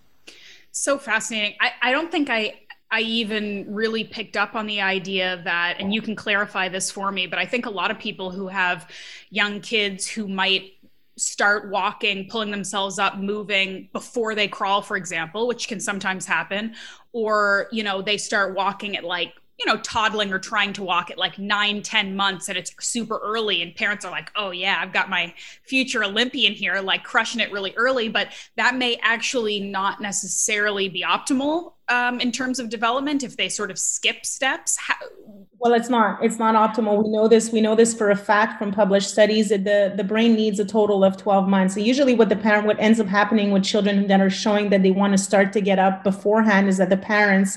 [0.70, 1.56] So fascinating.
[1.60, 2.54] I, I don't think I
[2.90, 7.12] I even really picked up on the idea that, and you can clarify this for
[7.12, 8.90] me, but I think a lot of people who have
[9.30, 10.72] young kids who might
[11.16, 16.74] start walking, pulling themselves up, moving before they crawl, for example, which can sometimes happen,
[17.12, 21.10] or, you know, they start walking at like you know, toddling or trying to walk
[21.10, 23.62] at like nine, ten months and it's super early.
[23.62, 27.50] And parents are like, oh, yeah, I've got my future Olympian here, like crushing it
[27.50, 28.08] really early.
[28.08, 33.48] But that may actually not necessarily be optimal um, in terms of development if they
[33.48, 34.76] sort of skip steps?
[34.76, 36.22] How- well, it's not.
[36.22, 37.02] It's not optimal.
[37.02, 37.50] We know this.
[37.50, 40.64] We know this for a fact from published studies that the, the brain needs a
[40.64, 41.74] total of 12 months.
[41.74, 44.82] So usually what the parent, what ends up happening with children that are showing that
[44.82, 47.56] they want to start to get up beforehand is that the parents,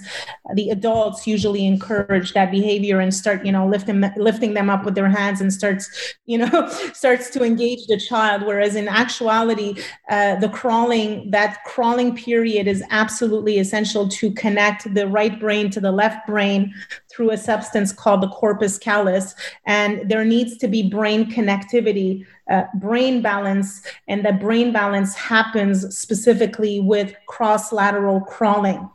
[0.54, 4.96] the adults usually encourage that behavior and start, you know, lifting, lifting them up with
[4.96, 8.44] their hands and starts, you know, starts to engage the child.
[8.44, 9.76] Whereas in actuality,
[10.10, 15.72] uh, the crawling, that crawling period is absolutely essential to to connect the right brain
[15.72, 16.72] to the left brain
[17.12, 19.38] through a substance called the corpus callosum.
[19.66, 25.98] And there needs to be brain connectivity, uh, brain balance, and that brain balance happens
[25.98, 28.90] specifically with cross lateral crawling.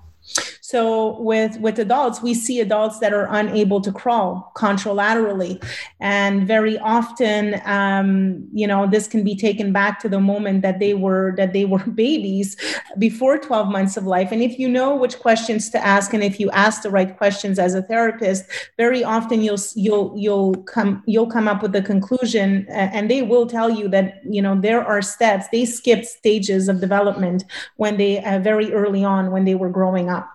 [0.68, 5.62] So with with adults, we see adults that are unable to crawl contralaterally,
[6.00, 10.80] and very often, um, you know, this can be taken back to the moment that
[10.80, 12.56] they were that they were babies
[12.98, 14.32] before 12 months of life.
[14.32, 17.60] And if you know which questions to ask, and if you ask the right questions
[17.60, 22.66] as a therapist, very often you'll you'll you'll come you'll come up with the conclusion,
[22.70, 25.46] and they will tell you that you know there are steps.
[25.52, 27.44] They skipped stages of development
[27.76, 30.28] when they uh, very early on when they were growing up.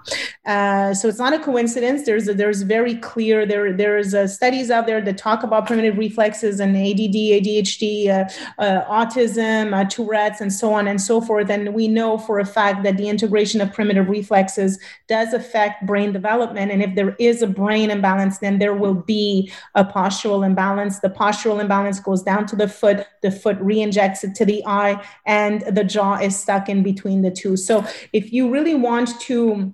[0.46, 2.06] Uh, so it's not a coincidence.
[2.06, 6.60] There's a, there's very clear there there's studies out there that talk about primitive reflexes
[6.60, 11.50] and ADD, ADHD, uh, uh, autism, Tourette's, and so on and so forth.
[11.50, 16.12] And we know for a fact that the integration of primitive reflexes does affect brain
[16.12, 16.72] development.
[16.72, 21.00] And if there is a brain imbalance, then there will be a postural imbalance.
[21.00, 23.06] The postural imbalance goes down to the foot.
[23.22, 27.32] The foot re-injects it to the eye, and the jaw is stuck in between the
[27.32, 27.58] two.
[27.58, 29.74] So if you really want to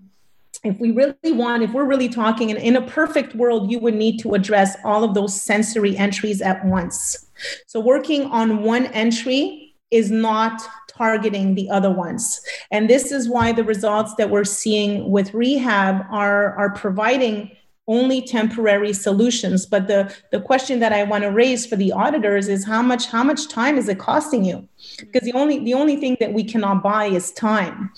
[0.68, 3.96] if we really want, if we're really talking in, in a perfect world, you would
[3.96, 7.28] need to address all of those sensory entries at once.
[7.66, 12.42] So, working on one entry is not targeting the other ones.
[12.72, 17.52] And this is why the results that we're seeing with rehab are, are providing
[17.88, 19.66] only temporary solutions.
[19.66, 23.08] But the the question that i want to raise for the auditors is how much
[23.08, 24.68] how much time is it costing you?
[25.00, 27.92] Because the only the only thing that we cannot buy is time.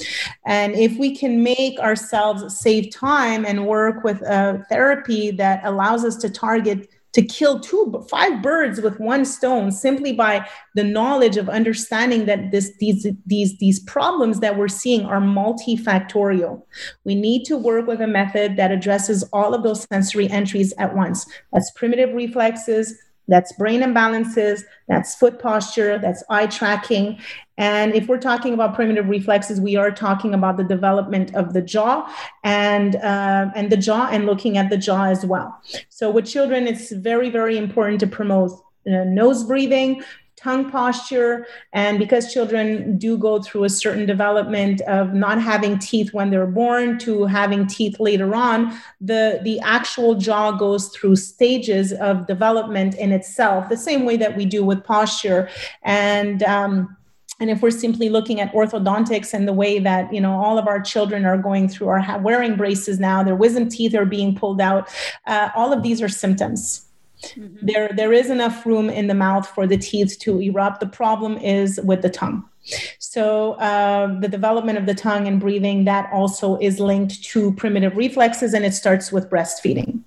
[0.45, 6.05] And if we can make ourselves save time and work with a therapy that allows
[6.05, 6.89] us to target
[7.19, 12.51] to kill two five birds with one stone simply by the knowledge of understanding that
[12.51, 16.61] this these these these problems that we're seeing are multifactorial.
[17.03, 20.95] We need to work with a method that addresses all of those sensory entries at
[20.95, 21.25] once.
[21.51, 22.95] That's primitive reflexes
[23.29, 27.19] that's brain imbalances, that's foot posture, that's eye tracking.
[27.57, 31.61] And if we're talking about primitive reflexes, we are talking about the development of the
[31.61, 32.11] jaw
[32.43, 35.61] and uh, and the jaw and looking at the jaw as well.
[35.89, 38.51] So with children, it's very very important to promote
[38.87, 40.03] uh, nose breathing,
[40.39, 41.45] tongue posture.
[41.73, 46.47] And because children do go through a certain development of not having teeth when they're
[46.47, 52.95] born to having teeth later on, the, the actual jaw goes through stages of development
[52.95, 55.49] in itself, the same way that we do with posture.
[55.83, 56.95] And um,
[57.41, 60.67] and if we're simply looking at orthodontics and the way that you know all of
[60.67, 64.59] our children are going through are wearing braces now their wisdom teeth are being pulled
[64.59, 64.89] out
[65.25, 66.88] uh, all of these are symptoms
[67.21, 67.65] Mm-hmm.
[67.65, 70.79] There, there is enough room in the mouth for the teeth to erupt.
[70.79, 72.45] The problem is with the tongue.
[72.99, 77.95] So, uh, the development of the tongue and breathing that also is linked to primitive
[77.95, 80.03] reflexes, and it starts with breastfeeding.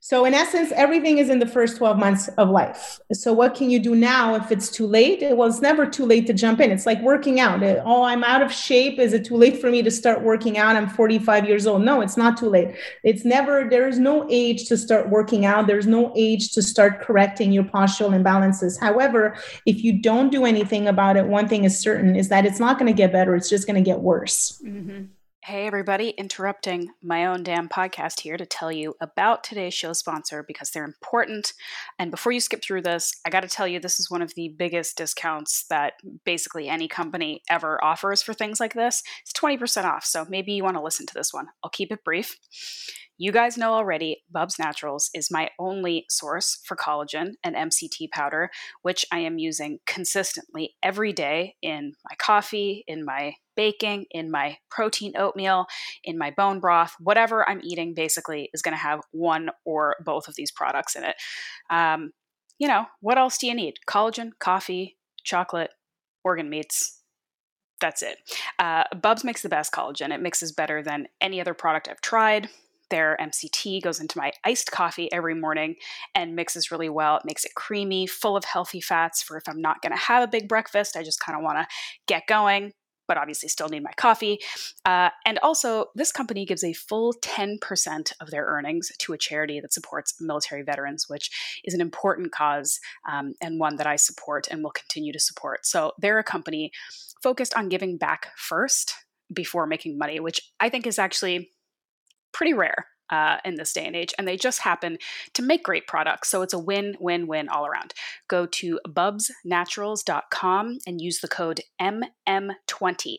[0.00, 3.00] So, in essence, everything is in the first 12 months of life.
[3.12, 5.22] So, what can you do now if it's too late?
[5.34, 6.70] Well, it's never too late to jump in.
[6.70, 7.62] It's like working out.
[7.84, 8.98] Oh, I'm out of shape.
[8.98, 10.76] Is it too late for me to start working out?
[10.76, 11.82] I'm 45 years old.
[11.82, 12.76] No, it's not too late.
[13.02, 15.66] It's never, there is no age to start working out.
[15.66, 18.78] There's no age to start correcting your postural imbalances.
[18.78, 22.60] However, if you don't do anything about it, one thing is certain is that it's
[22.60, 23.34] not going to get better.
[23.34, 24.60] It's just going to get worse.
[24.64, 25.04] Mm-hmm
[25.46, 30.42] Hey, everybody, interrupting my own damn podcast here to tell you about today's show sponsor
[30.42, 31.52] because they're important.
[31.98, 34.32] And before you skip through this, I got to tell you, this is one of
[34.36, 35.92] the biggest discounts that
[36.24, 39.02] basically any company ever offers for things like this.
[39.20, 41.48] It's 20% off, so maybe you want to listen to this one.
[41.62, 42.38] I'll keep it brief.
[43.16, 48.50] You guys know already, Bubs Naturals is my only source for collagen and MCT powder,
[48.82, 54.56] which I am using consistently every day in my coffee, in my baking, in my
[54.68, 55.66] protein oatmeal,
[56.02, 60.26] in my bone broth, whatever I'm eating basically is going to have one or both
[60.26, 61.14] of these products in it.
[61.70, 62.10] Um,
[62.58, 63.74] you know, what else do you need?
[63.88, 65.70] Collagen, coffee, chocolate,
[66.24, 67.00] organ meats.
[67.80, 68.18] That's it.
[68.58, 70.12] Uh, Bubs makes the best collagen.
[70.12, 72.48] It mixes better than any other product I've tried.
[72.90, 75.76] Their MCT goes into my iced coffee every morning
[76.14, 77.16] and mixes really well.
[77.16, 80.22] It makes it creamy, full of healthy fats for if I'm not going to have
[80.22, 80.96] a big breakfast.
[80.96, 81.66] I just kind of want to
[82.06, 82.72] get going
[83.06, 84.38] but obviously still need my coffee.
[84.84, 89.60] Uh, and also, this company gives a full 10% of their earnings to a charity
[89.60, 91.30] that supports military veterans, which
[91.64, 92.80] is an important cause
[93.10, 95.66] um, and one that I support and will continue to support.
[95.66, 96.70] So they're a company
[97.22, 98.94] focused on giving back first
[99.32, 101.50] before making money, which I think is actually
[102.34, 104.98] pretty rare uh, in this day and age, and they just happen
[105.34, 106.28] to make great products.
[106.28, 107.94] So it's a win win win all around.
[108.28, 113.16] Go to bubsnaturals.com and use the code MM20,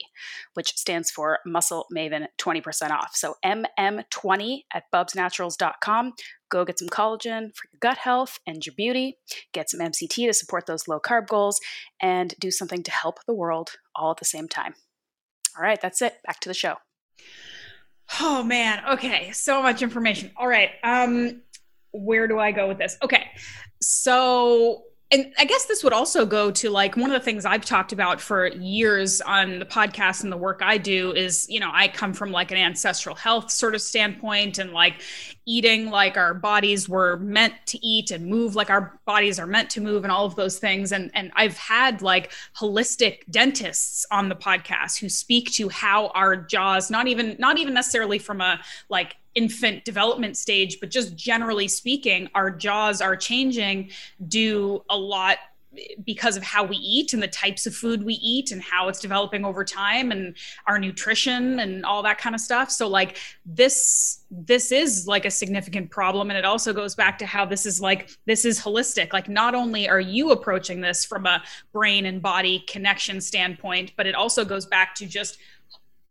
[0.53, 3.16] which stands for Muscle Maven 20% off.
[3.16, 6.13] So MM20 at bubsnaturals.com.
[6.49, 9.18] Go get some collagen for your gut health and your beauty,
[9.51, 11.59] get some MCT to support those low carb goals,
[11.99, 14.76] and do something to help the world all at the same time.
[15.57, 16.18] All right, that's it.
[16.26, 16.76] Back to the show.
[18.20, 18.84] Oh man.
[18.91, 19.32] Okay.
[19.32, 20.32] So much information.
[20.38, 20.72] All right.
[20.84, 21.41] Um,
[21.91, 22.97] where do I go with this?
[23.01, 23.32] Okay.
[23.82, 27.64] So and I guess this would also go to like one of the things I've
[27.64, 31.70] talked about for years on the podcast and the work I do is, you know,
[31.72, 35.01] I come from like an ancestral health sort of standpoint and like
[35.45, 39.70] eating like our bodies were meant to eat and move like our bodies are meant
[39.72, 40.91] to move and all of those things.
[40.91, 46.36] And and I've had like holistic dentists on the podcast who speak to how our
[46.36, 51.68] jaws, not even not even necessarily from a like infant development stage, but just generally
[51.68, 53.92] speaking, our jaws are changing
[54.28, 55.38] due a lot
[56.06, 59.00] because of how we eat and the types of food we eat and how it's
[59.00, 60.36] developing over time and
[60.68, 62.72] our nutrition and all that kind of stuff.
[62.72, 66.30] So like this this is like a significant problem.
[66.30, 69.14] And it also goes back to how this is like this is holistic.
[69.14, 74.08] Like not only are you approaching this from a brain and body connection standpoint but
[74.08, 75.38] it also goes back to just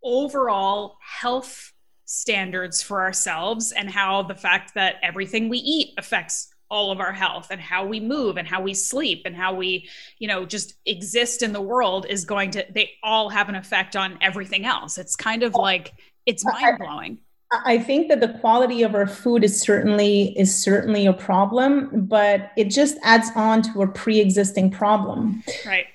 [0.03, 1.74] overall health
[2.05, 7.13] standards for ourselves and how the fact that everything we eat affects all of our
[7.13, 9.89] health and how we move and how we sleep and how we
[10.19, 13.95] you know just exist in the world is going to they all have an effect
[13.95, 15.93] on everything else it's kind of like
[16.27, 17.19] it's mind blowing
[17.65, 22.51] I think that the quality of our food is certainly is certainly a problem, but
[22.57, 25.45] it just adds on to a pre-existing problem.
[25.65, 25.87] Right.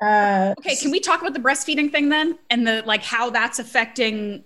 [0.00, 3.58] Uh, okay, can we talk about the breastfeeding thing then, and the like how that's
[3.58, 4.44] affecting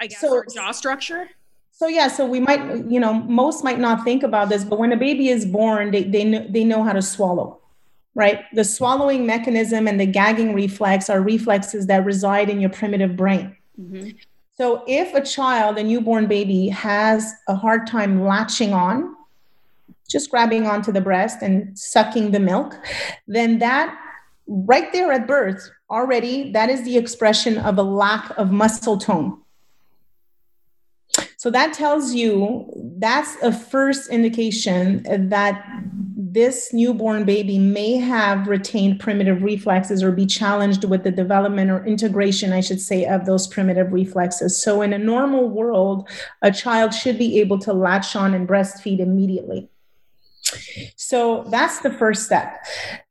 [0.00, 1.28] I guess, so, jaw structure?
[1.72, 4.92] So yeah, so we might, you know, most might not think about this, but when
[4.92, 7.60] a baby is born, they they know, they know how to swallow,
[8.14, 8.44] right?
[8.54, 13.56] The swallowing mechanism and the gagging reflex are reflexes that reside in your primitive brain.
[13.80, 14.10] Mm-hmm.
[14.56, 19.16] So if a child, a newborn baby, has a hard time latching on,
[20.06, 22.74] just grabbing onto the breast and sucking the milk,
[23.26, 23.98] then that
[24.46, 29.40] right there at birth already that is the expression of a lack of muscle tone
[31.40, 35.64] so that tells you that's a first indication that
[36.14, 41.82] this newborn baby may have retained primitive reflexes or be challenged with the development or
[41.86, 44.62] integration, I should say, of those primitive reflexes.
[44.62, 46.10] So, in a normal world,
[46.42, 49.70] a child should be able to latch on and breastfeed immediately.
[50.96, 52.64] So that's the first step.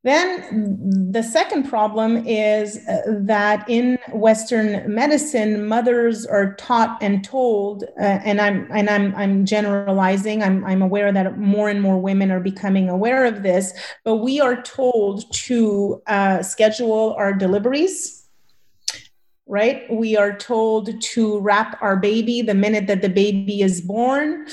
[0.03, 7.83] Then the second problem is uh, that in Western medicine, mothers are taught and told,
[7.99, 10.41] uh, and I'm and I'm I'm generalizing.
[10.41, 13.73] I'm I'm aware that more and more women are becoming aware of this,
[14.05, 18.18] but we are told to uh, schedule our deliveries
[19.49, 19.91] right?
[19.91, 24.47] We are told to wrap our baby the minute that the baby is born.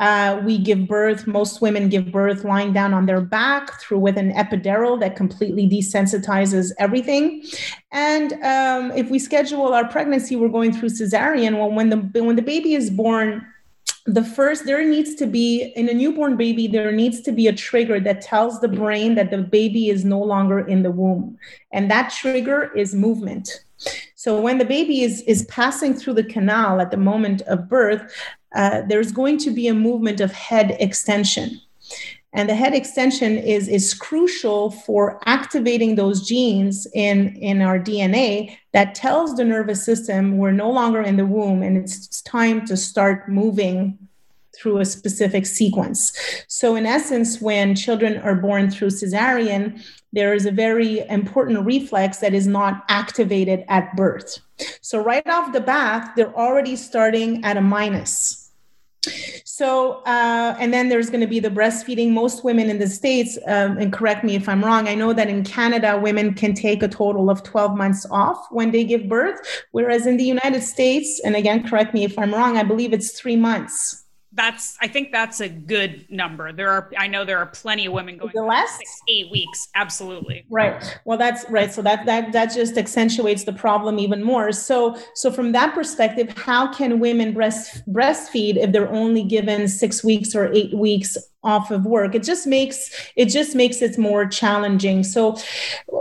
[0.00, 4.18] Uh, we give birth, most women give birth lying down on their back through with
[4.18, 7.44] an epidural that completely desensitizes everything.
[7.92, 11.56] And um, if we schedule our pregnancy, we're going through cesarean.
[11.56, 13.46] Well, when the when the baby is born,
[14.06, 17.52] the first there needs to be in a newborn baby there needs to be a
[17.52, 21.36] trigger that tells the brain that the baby is no longer in the womb
[21.70, 23.62] and that trigger is movement
[24.20, 28.14] So when the baby is, is passing through the canal at the moment of birth,
[28.54, 31.58] uh, there's going to be a movement of head extension.
[32.34, 38.58] And the head extension is, is crucial for activating those genes in, in our DNA
[38.74, 42.76] that tells the nervous system we're no longer in the womb and it's time to
[42.76, 43.96] start moving
[44.60, 46.12] through a specific sequence.
[46.48, 49.82] So, in essence, when children are born through cesarean,
[50.12, 54.38] there is a very important reflex that is not activated at birth.
[54.80, 58.50] So, right off the bat, they're already starting at a minus.
[59.44, 62.10] So, uh, and then there's going to be the breastfeeding.
[62.10, 65.28] Most women in the States, um, and correct me if I'm wrong, I know that
[65.28, 69.40] in Canada, women can take a total of 12 months off when they give birth,
[69.72, 73.18] whereas in the United States, and again, correct me if I'm wrong, I believe it's
[73.18, 73.99] three months
[74.32, 76.52] that's I think that's a good number.
[76.52, 79.68] There are I know there are plenty of women going the last six, eight weeks.
[79.74, 80.44] Absolutely.
[80.48, 80.98] Right.
[81.04, 81.72] Well that's right.
[81.72, 84.52] So that that that just accentuates the problem even more.
[84.52, 90.04] So so from that perspective, how can women breast breastfeed if they're only given six
[90.04, 92.14] weeks or eight weeks off of work.
[92.14, 95.04] It just makes it just makes it more challenging.
[95.04, 95.36] So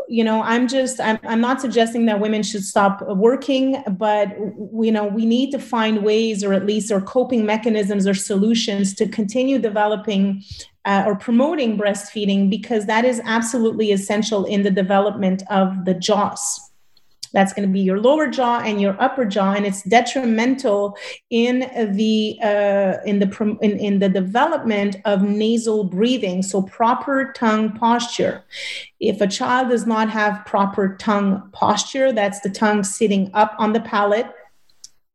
[0.10, 4.36] you know i'm just i'm, I'm not suggesting that women should stop working but
[4.82, 8.96] you know we need to find ways or at least or coping mechanisms or solutions
[8.96, 10.44] to continue developing
[10.86, 16.69] uh, or promoting breastfeeding because that is absolutely essential in the development of the jaws
[17.32, 20.98] that's going to be your lower jaw and your upper jaw, and it's detrimental
[21.30, 21.60] in
[21.96, 26.42] the uh, in the in, in the development of nasal breathing.
[26.42, 28.44] So proper tongue posture.
[29.00, 33.74] If a child does not have proper tongue posture, that's the tongue sitting up on
[33.74, 34.28] the palate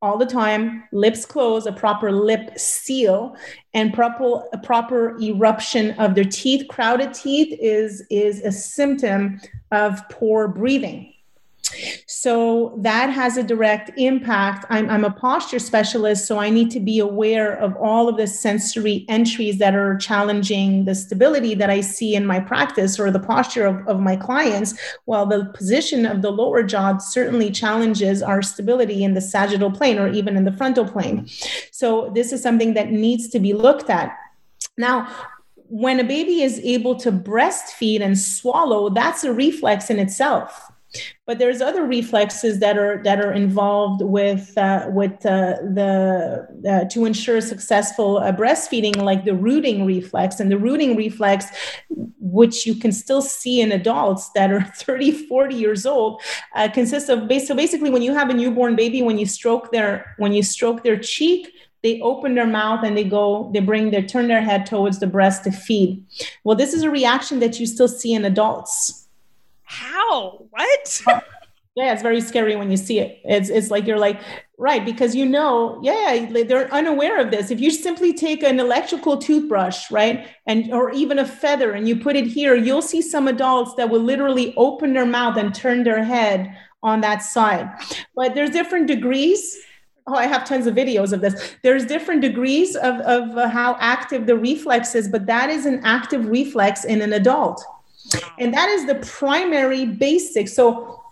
[0.05, 3.35] all the time, lips closed, a proper lip seal,
[3.73, 6.69] and proper a proper eruption of their teeth.
[6.69, 9.41] Crowded teeth is is a symptom
[9.73, 11.14] of poor breathing.
[12.07, 14.64] So that has a direct impact.
[14.70, 18.27] I'm, I'm, a posture specialist, so I need to be aware of all of the
[18.27, 23.20] sensory entries that are challenging the stability that I see in my practice or the
[23.20, 24.75] posture of, of my clients.
[25.05, 29.99] While the position of the lower jaw certainly challenges our stability in the sagittal plane
[29.99, 31.27] or even in the frontal plane.
[31.70, 34.16] So this is something that needs to be looked at.
[34.79, 35.09] Now,
[35.68, 40.70] when a baby is able to breastfeed and swallow, that's a reflex in itself
[41.27, 46.85] but there's other reflexes that are that are involved with uh, with uh, the uh,
[46.91, 50.41] to ensure successful uh, breastfeeding like the rooting reflex.
[50.41, 51.47] And the rooting reflex
[52.21, 56.21] which you can still see in adults that are 30 40 years old
[56.55, 60.15] uh, consists of so basically when you have a newborn baby when you stroke their
[60.19, 64.03] when you stroke their cheek they open their mouth and they go they bring their
[64.03, 66.03] turn their head towards the breast to feed.
[66.43, 69.04] Well this is a reaction that you still see in adults
[69.75, 70.47] how?
[70.51, 71.03] What?
[71.77, 73.20] yeah, it's very scary when you see it.
[73.25, 74.20] It's it's like you're like,
[74.59, 77.51] right, because you know, yeah, they're unaware of this.
[77.51, 81.97] If you simply take an electrical toothbrush, right, and or even a feather and you
[81.97, 85.83] put it here, you'll see some adults that will literally open their mouth and turn
[85.83, 87.68] their head on that side.
[88.14, 89.57] But there's different degrees
[90.07, 93.75] oh i have tons of videos of this there's different degrees of, of uh, how
[93.81, 97.64] active the reflex is but that is an active reflex in an adult
[98.39, 100.49] and that is the primary basic.
[100.49, 101.03] So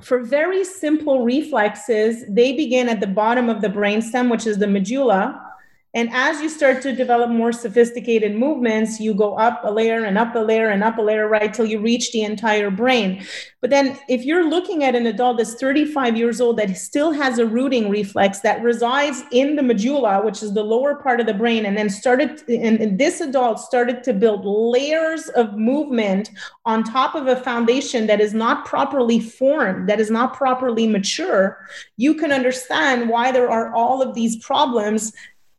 [0.00, 4.66] for very simple reflexes, they begin at the bottom of the brainstem, which is the
[4.66, 5.51] medulla.
[5.94, 10.16] And as you start to develop more sophisticated movements, you go up a layer and
[10.16, 13.22] up a layer and up a layer, right, till you reach the entire brain.
[13.60, 17.38] But then, if you're looking at an adult that's 35 years old that still has
[17.38, 21.34] a rooting reflex that resides in the medulla, which is the lower part of the
[21.34, 26.30] brain, and then started, and, and this adult started to build layers of movement
[26.64, 31.58] on top of a foundation that is not properly formed, that is not properly mature,
[31.98, 35.12] you can understand why there are all of these problems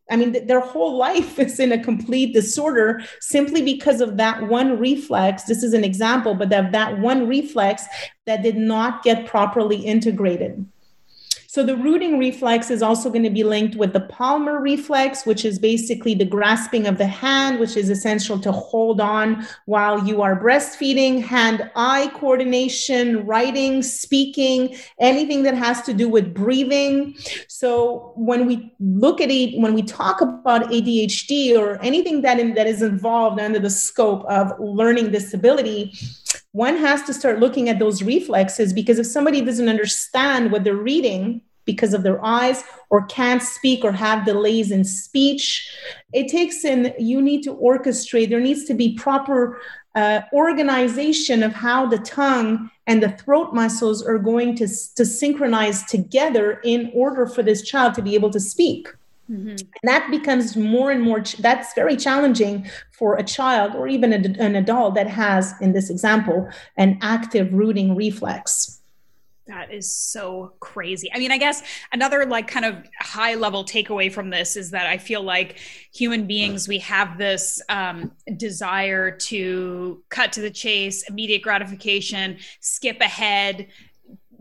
[0.10, 4.44] I mean, th- their whole life is in a complete disorder simply because of that
[4.48, 5.44] one reflex.
[5.44, 7.86] This is an example, but that, that one reflex
[8.26, 10.66] that did not get properly integrated.
[11.54, 15.46] So the rooting reflex is also going to be linked with the palmar reflex, which
[15.46, 20.24] is basically the grasping of the hand, which is essential to hold on while you
[20.24, 27.16] are breastfeeding, hand eye coordination, writing, speaking, anything that has to do with breathing.
[27.48, 32.56] So when we look at it, when we talk about ADHD or anything that, in,
[32.56, 35.94] that is involved under the scope of learning disability,
[36.52, 40.76] one has to start looking at those reflexes because if somebody doesn't understand what they're
[40.76, 45.72] reading because of their eyes or can't speak or have delays in speech
[46.12, 49.60] it takes in you need to orchestrate there needs to be proper
[49.96, 55.84] uh, organization of how the tongue and the throat muscles are going to, to synchronize
[55.84, 58.90] together in order for this child to be able to speak.
[59.30, 59.50] Mm-hmm.
[59.50, 64.12] And that becomes more and more, ch- that's very challenging for a child or even
[64.14, 68.82] a, an adult that has, in this example, an active rooting reflex.
[69.48, 71.12] That is so crazy.
[71.14, 74.88] I mean, I guess another like kind of high level takeaway from this is that
[74.88, 75.60] I feel like
[75.94, 83.02] human beings, we have this um, desire to cut to the chase, immediate gratification, skip
[83.02, 83.68] ahead,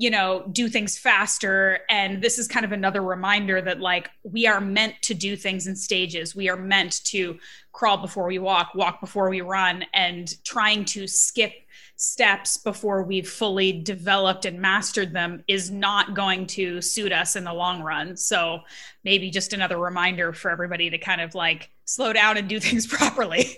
[0.02, 1.78] you know, do things faster.
[1.88, 5.68] And this is kind of another reminder that like we are meant to do things
[5.68, 6.34] in stages.
[6.34, 7.38] We are meant to
[7.70, 11.52] crawl before we walk, walk before we run, and trying to skip
[11.94, 17.44] steps before we've fully developed and mastered them is not going to suit us in
[17.44, 18.16] the long run.
[18.16, 18.62] So
[19.04, 22.88] maybe just another reminder for everybody to kind of like slow down and do things
[22.88, 23.56] properly.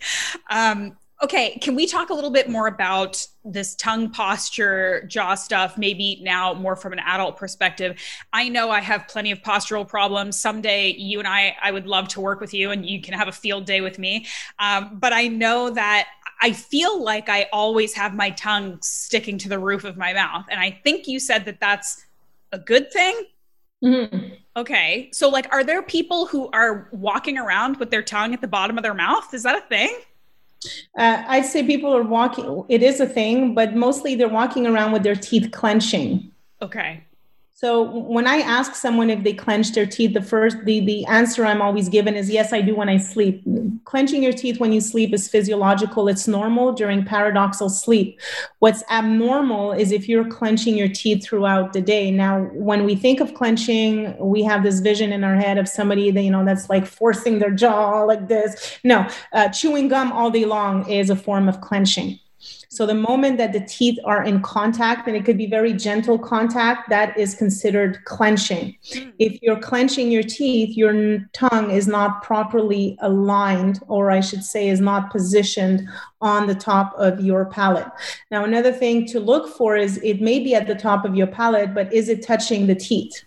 [0.51, 5.79] Um, okay, can we talk a little bit more about this tongue posture, jaw stuff,
[5.79, 7.99] maybe now more from an adult perspective?
[8.35, 10.39] I know I have plenty of postural problems.
[10.39, 13.27] Someday you and I, I would love to work with you and you can have
[13.27, 14.27] a field day with me.
[14.59, 16.09] Um, but I know that
[16.43, 20.45] I feel like I always have my tongue sticking to the roof of my mouth.
[20.51, 22.05] And I think you said that that's
[22.53, 23.25] a good thing.
[23.83, 24.35] Mm-hmm.
[24.59, 25.09] Okay.
[25.13, 28.77] So, like, are there people who are walking around with their tongue at the bottom
[28.77, 29.33] of their mouth?
[29.33, 29.99] Is that a thing?
[30.97, 34.93] Uh, I'd say people are walking, it is a thing, but mostly they're walking around
[34.93, 36.31] with their teeth clenching.
[36.63, 37.05] Okay.
[37.57, 41.47] So when I ask someone if they clench their teeth, the first the the answer
[41.47, 43.45] I'm always given is yes, I do when I sleep.
[43.85, 46.09] Clenching your teeth when you sleep is physiological.
[46.09, 48.21] It's normal during paradoxal sleep.
[48.59, 52.11] What's abnormal is if you're clenching your teeth throughout the day.
[52.11, 56.11] Now, when we think of clenching, we have this vision in our head of somebody
[56.11, 58.81] that you know that's like forcing their jaw like this.
[58.83, 62.19] No, uh, chewing gum all day long is a form of clenching.
[62.75, 66.19] So the moment that the teeth are in contact, and it could be very gentle
[66.19, 68.77] contact, that is considered clenching.
[68.91, 69.13] Mm.
[69.21, 74.69] If you're clenching your teeth, your tongue is not properly aligned, or I should say,
[74.69, 75.89] is not positioned
[76.21, 77.87] on the top of your palate.
[78.33, 81.29] Now, another thing to look for is it may be at the top of your
[81.29, 83.23] palate, but is it touching the teeth?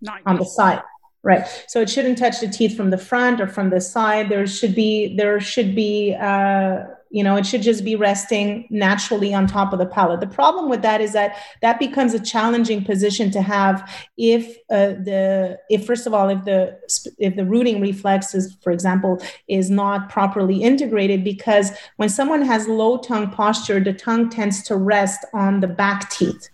[0.00, 0.82] Not on the side
[1.22, 4.46] right so it shouldn't touch the teeth from the front or from the side there
[4.46, 9.46] should be there should be uh, you know it should just be resting naturally on
[9.46, 10.20] top of the palate.
[10.20, 14.94] The problem with that is that that becomes a challenging position to have if uh,
[15.04, 16.78] the if first of all if the
[17.18, 22.68] if the rooting reflex is for example is not properly integrated because when someone has
[22.68, 26.48] low tongue posture the tongue tends to rest on the back teeth.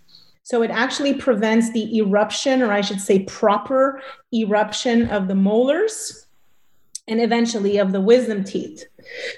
[0.45, 6.22] So it actually prevents the eruption, or I should say, proper eruption of the molars
[7.09, 8.85] and eventually of the wisdom teeth.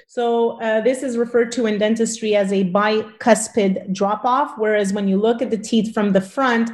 [0.07, 5.07] So uh, this is referred to in dentistry as a bicuspid drop off, whereas when
[5.07, 6.69] you look at the teeth from the front,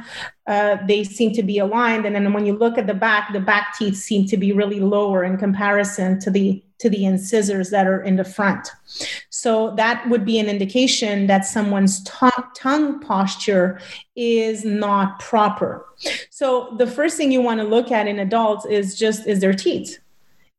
[0.46, 3.40] uh, they seem to be aligned, and then when you look at the back, the
[3.40, 7.86] back teeth seem to be really lower in comparison to the to the incisors that
[7.86, 8.68] are in the front.
[9.30, 13.80] So that would be an indication that someone's tongue posture
[14.16, 15.86] is not proper.
[16.30, 19.54] So the first thing you want to look at in adults is just is their
[19.54, 20.00] teeth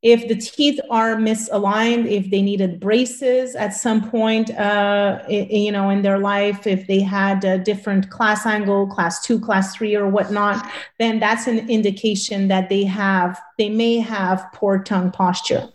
[0.03, 5.89] if the teeth are misaligned, if they needed braces at some point, uh, you know,
[5.89, 10.09] in their life, if they had a different class angle, class two, class three, or
[10.09, 15.72] whatnot, then that's an indication that they have, they may have poor tongue posture.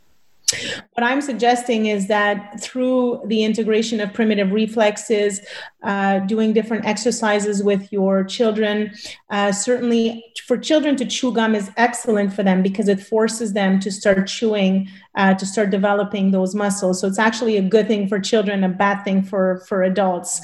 [0.95, 5.41] What I'm suggesting is that through the integration of primitive reflexes,
[5.83, 8.93] uh, doing different exercises with your children,
[9.31, 13.79] uh, certainly for children to chew gum is excellent for them because it forces them
[13.81, 17.01] to start chewing, uh, to start developing those muscles.
[17.01, 20.41] So it's actually a good thing for children, a bad thing for for adults.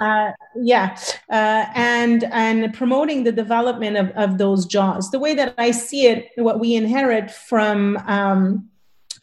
[0.00, 0.96] Uh, yeah,
[1.30, 5.10] uh, and and promoting the development of of those jaws.
[5.10, 8.68] The way that I see it, what we inherit from um,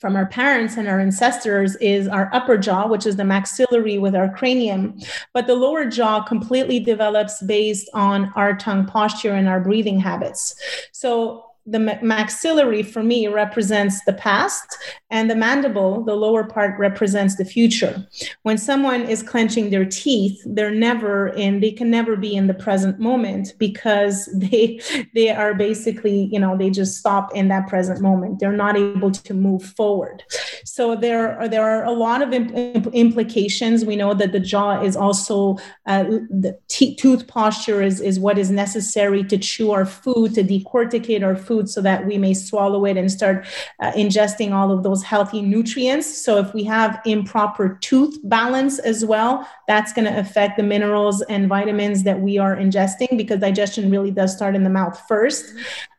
[0.06, 4.14] from our parents and our ancestors is our upper jaw, which is the maxillary with
[4.14, 4.96] our cranium.
[5.34, 10.54] But the lower jaw completely develops based on our tongue posture and our breathing habits.
[10.92, 14.78] So the maxillary for me represents the past
[15.10, 18.06] and the mandible the lower part represents the future.
[18.44, 22.54] When someone is clenching their teeth they're never in they can never be in the
[22.54, 24.80] present moment because they
[25.14, 28.40] they are basically you know they just stop in that present moment.
[28.40, 30.24] They're not able to move forward.
[30.66, 33.86] So there are, there are a lot of imp- implications.
[33.86, 38.38] We know that the jaw is also uh, the t- tooth posture is, is what
[38.38, 42.86] is necessary to chew our food, to decorticate our food so that we may swallow
[42.86, 43.46] it and start
[43.80, 46.06] uh, ingesting all of those healthy nutrients.
[46.06, 51.22] So if we have improper tooth balance as well, that's going to affect the minerals
[51.24, 55.54] and vitamins that we are ingesting because digestion really does start in the mouth first.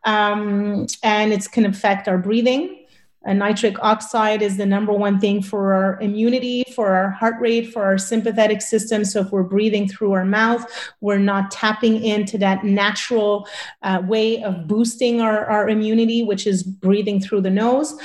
[0.05, 2.86] Um, and it can affect our breathing.
[3.35, 7.85] Nitric oxide is the number one thing for our immunity, for our heart rate, for
[7.85, 9.05] our sympathetic system.
[9.05, 10.65] So if we're breathing through our mouth,
[11.01, 13.49] we're not tapping into that natural
[13.83, 17.99] uh, way of boosting our, our immunity, which is breathing through the nose.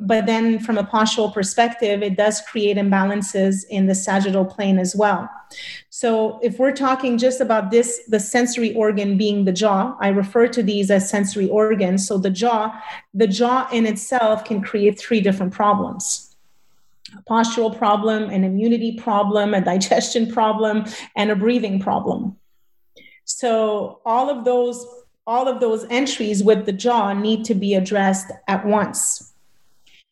[0.00, 4.94] But then, from a postural perspective, it does create imbalances in the sagittal plane as
[4.94, 5.28] well.
[5.90, 10.46] So, if we're talking just about this, the sensory organ being the jaw, I refer
[10.48, 12.06] to these as sensory organs.
[12.06, 12.80] So, the jaw,
[13.12, 16.24] the jaw in itself can create three different problems
[17.16, 20.84] a postural problem, an immunity problem, a digestion problem,
[21.16, 22.36] and a breathing problem.
[23.24, 24.86] So, all of those
[25.26, 29.27] all of those entries with the jaw need to be addressed at once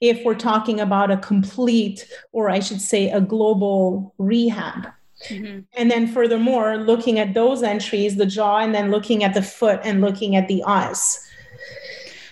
[0.01, 4.89] if we're talking about a complete, or I should say, a global rehab.
[5.29, 5.61] Mm-hmm.
[5.73, 9.81] And then, furthermore, looking at those entries, the jaw, and then looking at the foot
[9.83, 11.19] and looking at the eyes.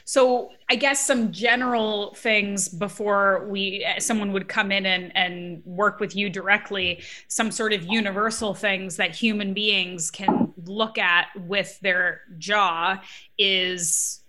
[0.05, 5.99] So, I guess some general things before we someone would come in and, and work
[5.99, 11.79] with you directly, some sort of universal things that human beings can look at with
[11.81, 13.01] their jaw
[13.39, 14.21] is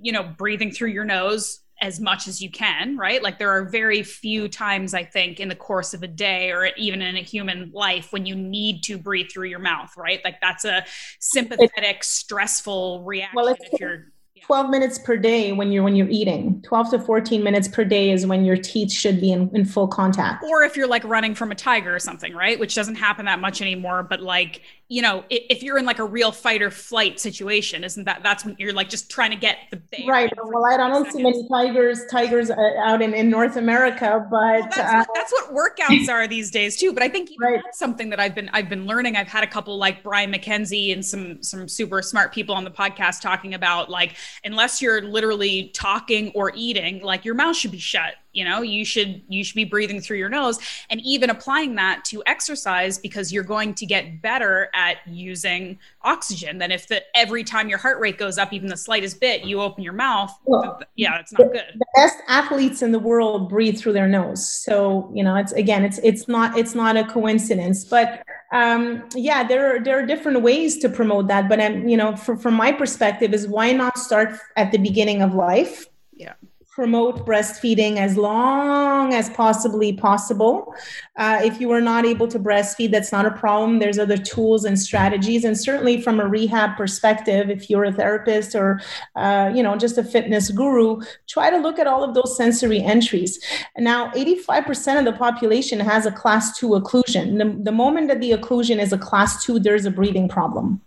[0.00, 3.22] you know breathing through your nose as much as you can, right?
[3.22, 6.66] Like there are very few times I think in the course of a day or
[6.76, 10.20] even in a human life when you need to breathe through your mouth, right?
[10.24, 10.84] Like that's a
[11.18, 14.12] sympathetic, stressful reaction well, if you're
[14.42, 18.10] 12 minutes per day when you're when you're eating 12 to 14 minutes per day
[18.10, 21.32] is when your teeth should be in, in full contact or if you're like running
[21.32, 24.62] from a tiger or something right which doesn't happen that much anymore but like
[24.92, 28.44] you know if you're in like a real fight or flight situation isn't that that's
[28.44, 31.48] when you're like just trying to get the, the right well i don't see many
[31.48, 35.54] tigers tigers uh, out in, in north america but well, that's, uh, what, that's, what,
[35.54, 37.60] workouts are these days too but i think right.
[37.64, 40.92] that's something that i've been i've been learning i've had a couple like Brian MacKenzie
[40.92, 45.68] and some some super smart people on the podcast talking about like unless you're literally
[45.74, 48.14] talking or eating, like your mouth should be shut.
[48.32, 50.58] You know, you should you should be breathing through your nose
[50.88, 56.56] and even applying that to exercise because you're going to get better at using oxygen
[56.58, 59.60] than if the every time your heart rate goes up even the slightest bit, you
[59.60, 60.34] open your mouth.
[60.46, 61.64] Well, yeah, it's not good.
[61.74, 64.48] The best athletes in the world breathe through their nose.
[64.48, 68.22] So, you know, it's again, it's it's not it's not a coincidence, but
[68.52, 71.50] um, yeah, there are there are different ways to promote that.
[71.50, 75.20] But I'm, you know, for, from my perspective, is why not start at the beginning
[75.20, 75.86] of life?
[76.14, 76.32] Yeah
[76.72, 80.74] promote breastfeeding as long as possibly possible.
[81.16, 83.78] Uh, if you are not able to breastfeed, that's not a problem.
[83.78, 88.54] There's other tools and strategies, and certainly from a rehab perspective, if you're a therapist
[88.54, 88.80] or
[89.16, 92.80] uh, you know just a fitness guru, try to look at all of those sensory
[92.80, 93.38] entries.
[93.76, 97.36] Now, 85% of the population has a class two occlusion.
[97.36, 100.80] The, the moment that the occlusion is a class two, there's a breathing problem.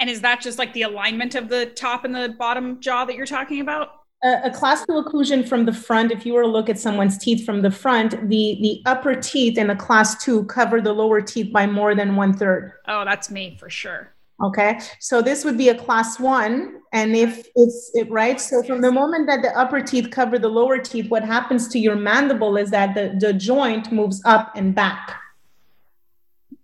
[0.00, 3.14] And is that just like the alignment of the top and the bottom jaw that
[3.14, 3.98] you're talking about?
[4.22, 7.18] A, a class two occlusion from the front, if you were to look at someone's
[7.18, 11.20] teeth from the front, the, the upper teeth in a class two cover the lower
[11.20, 12.72] teeth by more than one third.
[12.86, 14.14] Oh, that's me for sure.
[14.40, 16.80] Okay, so this would be a class one.
[16.92, 20.48] And if it's it, right, so from the moment that the upper teeth cover the
[20.48, 24.74] lower teeth, what happens to your mandible is that the, the joint moves up and
[24.74, 25.20] back.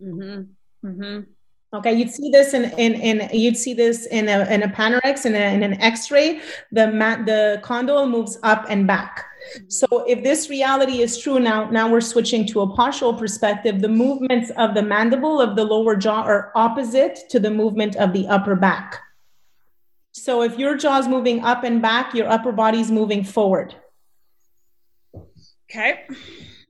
[0.01, 0.87] Mm-hmm.
[0.87, 1.31] Mm-hmm.
[1.75, 5.27] Okay, you'd see this in in, in you'd see this in a in a Panorex
[5.27, 6.41] in, a, in an X-ray.
[6.71, 9.25] The mat the condyle moves up and back.
[9.57, 9.71] Mm-hmm.
[9.71, 13.81] So if this reality is true now, now we're switching to a postural perspective.
[13.81, 18.13] The movements of the mandible of the lower jaw are opposite to the movement of
[18.13, 19.01] the upper back.
[20.13, 23.75] So if your jaw is moving up and back, your upper body is moving forward.
[25.69, 26.07] Okay.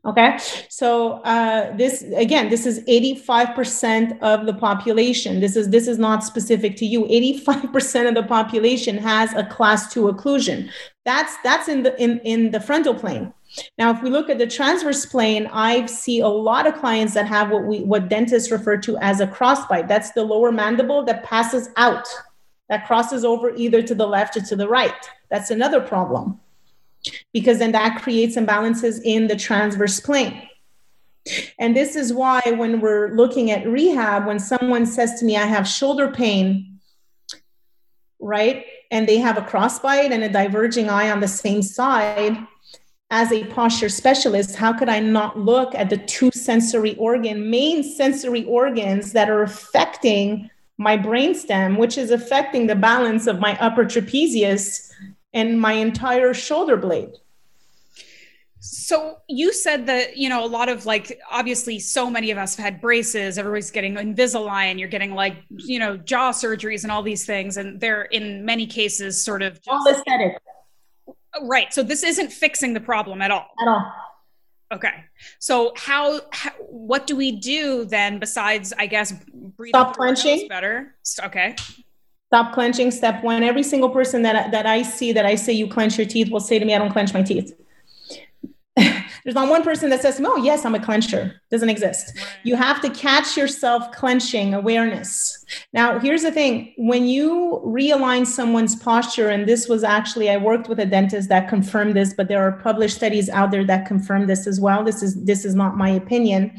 [0.06, 0.36] Okay,
[0.68, 5.40] so uh, this again, this is 85% of the population.
[5.40, 7.04] This is this is not specific to you.
[7.04, 10.68] 85% of the population has a class two occlusion.
[11.06, 13.32] That's that's in the in, in the frontal plane.
[13.78, 17.26] Now, if we look at the transverse plane, I see a lot of clients that
[17.26, 19.88] have what we what dentists refer to as a crossbite.
[19.88, 22.06] That's the lower mandible that passes out,
[22.68, 24.92] that crosses over either to the left or to the right.
[25.30, 26.40] That's another problem
[27.32, 30.48] because then that creates imbalances in the transverse plane.
[31.58, 35.46] And this is why, when we're looking at rehab, when someone says to me, I
[35.46, 36.80] have shoulder pain,
[38.20, 38.66] right?
[38.90, 42.36] And they have a crossbite and a diverging eye on the same side,
[43.10, 47.84] as a posture specialist, how could I not look at the two sensory organ, main
[47.84, 53.84] sensory organs that are affecting my brainstem, which is affecting the balance of my upper
[53.84, 54.83] trapezius
[55.34, 57.10] and my entire shoulder blade?
[58.60, 62.56] So you said that, you know, a lot of like, obviously, so many of us
[62.56, 63.36] have had braces.
[63.36, 64.78] Everybody's getting Invisalign.
[64.78, 67.58] You're getting like, you know, jaw surgeries and all these things.
[67.58, 70.38] And they're in many cases sort of just, all aesthetic.
[71.42, 71.74] Right.
[71.74, 73.48] So this isn't fixing the problem at all.
[73.60, 73.92] At all.
[74.72, 75.04] Okay.
[75.40, 79.12] So how, how what do we do then besides, I guess,
[79.68, 80.94] stop clenching better?
[81.22, 81.54] Okay.
[82.34, 82.90] Stop clenching.
[82.90, 83.44] Step one.
[83.44, 86.40] Every single person that that I see that I say you clench your teeth will
[86.40, 87.54] say to me, "I don't clench my teeth."
[88.76, 92.18] There's not one person that says, "Oh, yes, I'm a clencher." Doesn't exist.
[92.42, 95.44] You have to catch yourself clenching awareness.
[95.72, 100.68] Now, here's the thing: when you realign someone's posture, and this was actually I worked
[100.68, 104.26] with a dentist that confirmed this, but there are published studies out there that confirm
[104.26, 104.82] this as well.
[104.82, 106.58] This is this is not my opinion.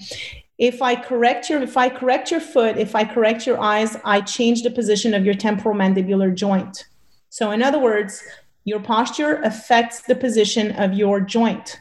[0.58, 4.22] If I correct your if I correct your foot, if I correct your eyes, I
[4.22, 6.86] change the position of your temporal mandibular joint.
[7.30, 8.24] So, in other words,
[8.64, 11.80] your posture affects the position of your joint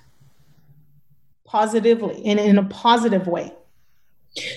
[1.46, 3.52] positively and in a positive way.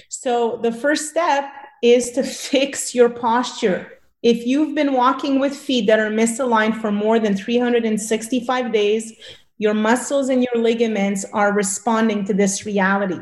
[0.09, 1.45] So the first step
[1.83, 3.99] is to fix your posture.
[4.23, 9.13] If you've been walking with feet that are misaligned for more than 365 days,
[9.59, 13.19] your muscles and your ligaments are responding to this reality.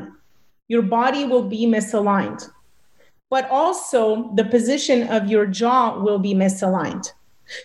[0.68, 2.48] Your body will be misaligned,
[3.30, 7.12] but also the position of your jaw will be misaligned.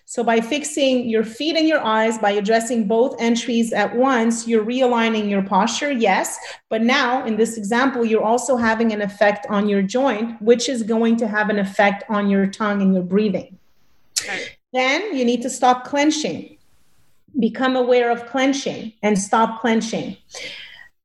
[0.05, 4.63] So, by fixing your feet and your eyes, by addressing both entries at once, you're
[4.63, 6.37] realigning your posture, yes.
[6.69, 10.83] But now, in this example, you're also having an effect on your joint, which is
[10.83, 13.57] going to have an effect on your tongue and your breathing.
[14.21, 14.43] Okay.
[14.73, 16.57] Then you need to stop clenching,
[17.39, 20.15] become aware of clenching, and stop clenching.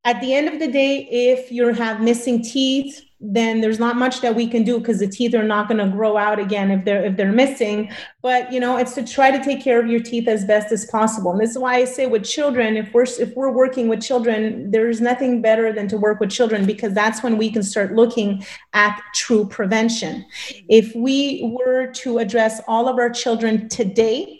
[0.06, 4.20] At the end of the day, if you have missing teeth, then there's not much
[4.20, 6.84] that we can do because the teeth are not going to grow out again if
[6.84, 7.90] they're if they're missing.
[8.22, 10.86] But you know it's to try to take care of your teeth as best as
[10.86, 11.32] possible.
[11.32, 14.70] And this is why i say with children if we're if we're working with children
[14.70, 18.44] there's nothing better than to work with children because that's when we can start looking
[18.74, 20.24] at true prevention.
[20.68, 24.38] If we were to address all of our children today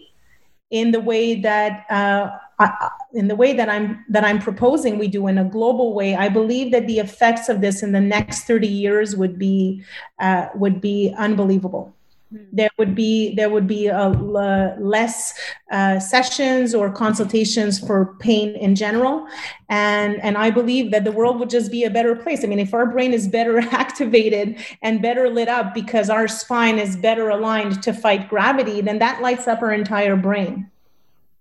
[0.70, 5.08] in the way that uh, I, in the way that I'm that I'm proposing we
[5.08, 8.44] do in a global way, I believe that the effects of this in the next
[8.44, 9.84] 30 years would be
[10.18, 11.94] uh, would be unbelievable.
[12.30, 12.38] Hmm.
[12.52, 15.34] There would be there would be a, less
[15.70, 19.26] uh, sessions or consultations for pain in general,
[19.68, 22.42] and and I believe that the world would just be a better place.
[22.42, 26.78] I mean, if our brain is better activated and better lit up because our spine
[26.78, 30.70] is better aligned to fight gravity, then that lights up our entire brain.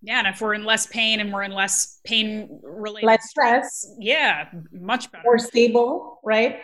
[0.05, 3.91] Yeah, and if we're in less pain and we're in less pain related less stress,
[3.97, 5.23] yeah, much better.
[5.25, 6.63] More stable, right?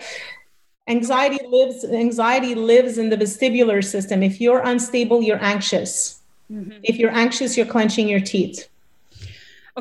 [0.87, 4.21] Anxiety lives anxiety lives in the vestibular system.
[4.21, 6.21] If you're unstable, you're anxious.
[6.51, 6.81] Mm-hmm.
[6.83, 8.69] If you're anxious, you're clenching your teeth.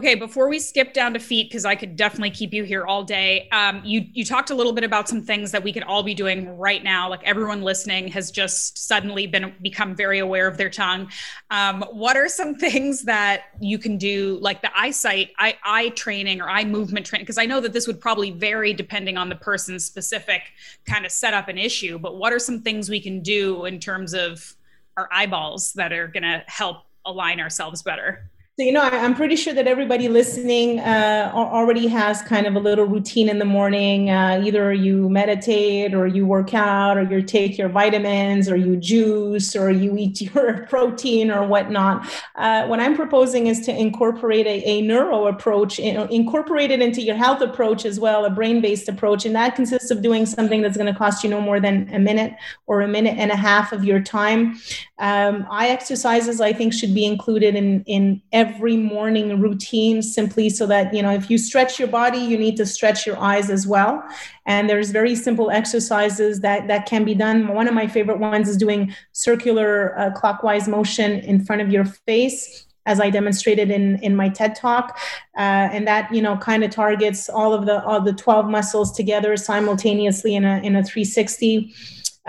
[0.00, 3.04] Okay, before we skip down to feet, because I could definitely keep you here all
[3.04, 3.50] day.
[3.50, 6.14] Um, you you talked a little bit about some things that we could all be
[6.14, 7.10] doing right now.
[7.10, 11.10] Like everyone listening has just suddenly been become very aware of their tongue.
[11.50, 16.40] Um, what are some things that you can do, like the eyesight, eye, eye training
[16.40, 17.24] or eye movement training?
[17.24, 20.40] Because I know that this would probably vary depending on the person's specific
[20.86, 21.98] kind of setup and issue.
[21.98, 24.56] But what are some things we can do in terms of
[24.96, 28.30] our eyeballs that are going to help align ourselves better?
[28.60, 32.56] So, you know, I, am pretty sure that everybody listening uh, already has kind of
[32.56, 34.10] a little routine in the morning.
[34.10, 38.76] Uh, either you meditate or you work out or you take your vitamins or you
[38.76, 42.06] juice or you eat your protein or whatnot.
[42.34, 47.16] Uh, what I'm proposing is to incorporate a, a neuro approach, incorporate it into your
[47.16, 49.24] health approach as well, a brain based approach.
[49.24, 51.98] And that consists of doing something that's going to cost you no more than a
[51.98, 52.34] minute
[52.66, 54.60] or a minute and a half of your time.
[54.98, 60.50] Um, eye exercises, I think, should be included in, in every every morning routine simply
[60.50, 63.50] so that you know if you stretch your body you need to stretch your eyes
[63.50, 64.02] as well.
[64.46, 67.48] And there's very simple exercises that that can be done.
[67.48, 71.84] One of my favorite ones is doing circular uh, clockwise motion in front of your
[71.84, 74.98] face as I demonstrated in in my TED talk,
[75.36, 78.92] uh, and that you know kind of targets all of the all the 12 muscles
[78.92, 81.72] together simultaneously in a in a 360.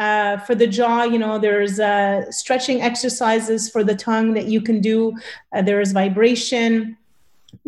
[0.02, 4.60] Uh, for the jaw, you know, there's uh, stretching exercises for the tongue that you
[4.60, 5.00] can do.
[5.54, 6.98] Uh, there is vibration.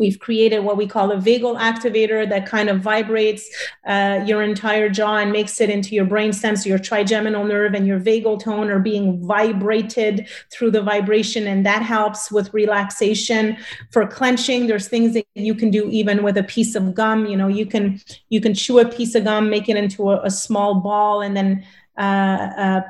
[0.02, 3.44] We've created what we call a vagal activator that kind of vibrates
[3.86, 6.56] uh, your entire jaw and makes it into your brain stem.
[6.56, 11.64] So your trigeminal nerve and your vagal tone are being vibrated through the vibration, and
[11.70, 13.56] that helps with relaxation.
[13.92, 17.26] For clenching, there's things that you can do even with a piece of gum.
[17.26, 18.00] You know, you can
[18.34, 21.36] you can chew a piece of gum, make it into a, a small ball, and
[21.36, 21.64] then
[21.98, 22.80] uh, uh,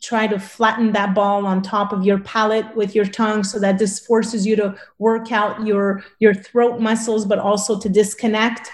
[0.00, 3.78] try to flatten that ball on top of your palate with your tongue so that
[3.78, 8.70] this forces you to work out your your throat muscles but also to disconnect.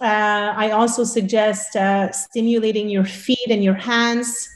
[0.00, 4.48] Uh, i also suggest uh, stimulating your feet and your hands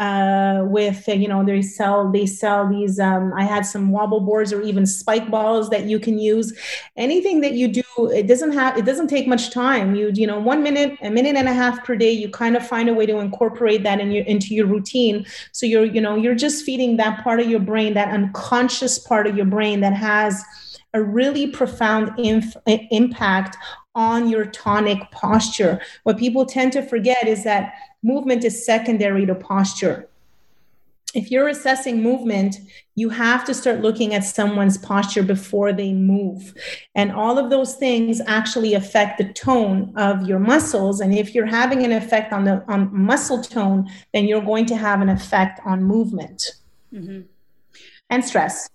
[0.00, 4.50] uh, with you know they sell they sell these um, i had some wobble boards
[4.50, 6.52] or even spike balls that you can use.
[6.96, 9.94] Anything that you do it doesn't have it doesn't take much time.
[9.94, 12.66] You you know one minute a minute and a half per day you kind of
[12.66, 15.26] find a way to incorporate that in your into your routine.
[15.52, 19.26] So you're you know you're just feeding that part of your brain that unconscious part
[19.26, 20.42] of your brain that has
[20.94, 23.56] a really profound inf- impact
[23.94, 25.80] on your tonic posture.
[26.04, 30.08] What people tend to forget is that movement is secondary to posture.
[31.12, 32.56] If you're assessing movement,
[32.94, 36.54] you have to start looking at someone's posture before they move.
[36.94, 41.00] And all of those things actually affect the tone of your muscles.
[41.00, 44.76] And if you're having an effect on the on muscle tone, then you're going to
[44.76, 46.44] have an effect on movement
[46.94, 47.22] mm-hmm.
[48.08, 48.68] and stress.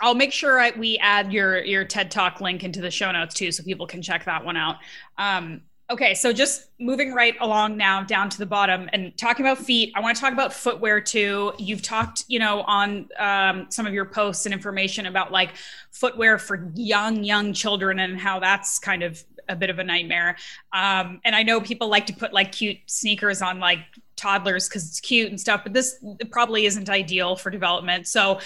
[0.00, 3.34] I'll make sure I, we add your your TED Talk link into the show notes
[3.34, 4.76] too, so people can check that one out.
[5.18, 9.58] Um, Okay, so just moving right along now down to the bottom and talking about
[9.58, 11.52] feet, I want to talk about footwear too.
[11.58, 15.50] You've talked, you know, on um, some of your posts and information about like
[15.92, 20.36] footwear for young, young children and how that's kind of a bit of a nightmare.
[20.72, 23.78] Um, and I know people like to put like cute sneakers on like
[24.16, 28.08] toddlers because it's cute and stuff, but this probably isn't ideal for development.
[28.08, 28.40] So,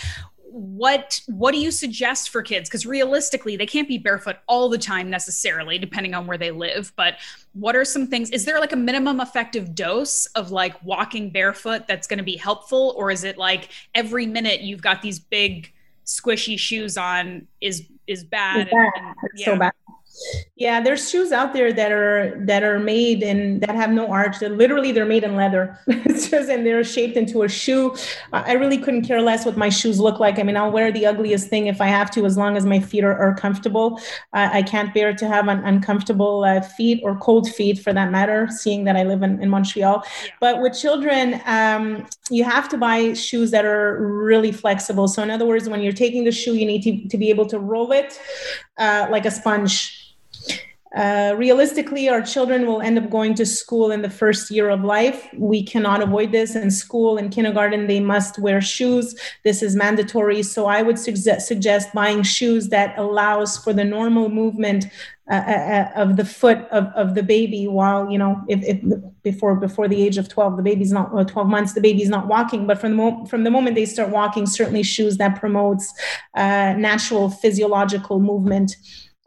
[0.52, 4.78] what what do you suggest for kids because realistically they can't be barefoot all the
[4.78, 7.14] time necessarily depending on where they live but
[7.52, 11.86] what are some things is there like a minimum effective dose of like walking barefoot
[11.86, 15.72] that's going to be helpful or is it like every minute you've got these big
[16.04, 18.92] squishy shoes on is is bad, bad.
[18.96, 19.44] And, and, yeah.
[19.44, 19.72] so bad
[20.56, 24.38] yeah, there's shoes out there that are that are made and that have no arch.
[24.40, 25.78] That literally they're made in leather.
[25.86, 27.96] it's just and they're shaped into a shoe.
[28.32, 30.38] I really couldn't care less what my shoes look like.
[30.38, 32.78] I mean, I'll wear the ugliest thing if I have to, as long as my
[32.78, 33.98] feet are, are comfortable.
[34.34, 38.10] Uh, I can't bear to have an uncomfortable uh, feet or cold feet, for that
[38.10, 38.48] matter.
[38.50, 40.30] Seeing that I live in, in Montreal, yeah.
[40.40, 45.08] but with children, um, you have to buy shoes that are really flexible.
[45.08, 47.46] So in other words, when you're taking the shoe, you need to, to be able
[47.46, 48.20] to roll it
[48.78, 50.09] uh, like a sponge
[50.96, 54.82] uh, realistically, our children will end up going to school in the first year of
[54.82, 55.28] life.
[55.36, 56.56] We cannot avoid this.
[56.56, 59.14] In school, in kindergarten, they must wear shoes.
[59.44, 60.42] This is mandatory.
[60.42, 64.86] So I would suggest, suggest buying shoes that allows for the normal movement
[65.30, 68.82] uh, uh, uh of the foot of, of the baby while you know if, if
[69.22, 72.66] before before the age of 12 the baby's not 12 months the baby's not walking
[72.66, 75.92] but from the, mo- from the moment they start walking certainly shoes that promotes
[76.34, 78.74] uh, natural physiological movement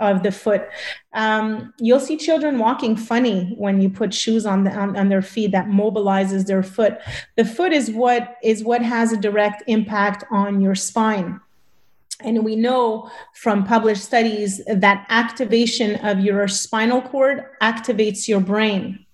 [0.04, 0.68] of the foot.
[1.14, 5.22] Um, you'll see children walking funny when you put shoes on, the, on, on their
[5.22, 6.99] feet that mobilizes their foot.
[7.36, 11.39] The foot is what is what has a direct impact on your spine.
[12.20, 19.06] And we know from published studies that activation of your spinal cord activates your brain.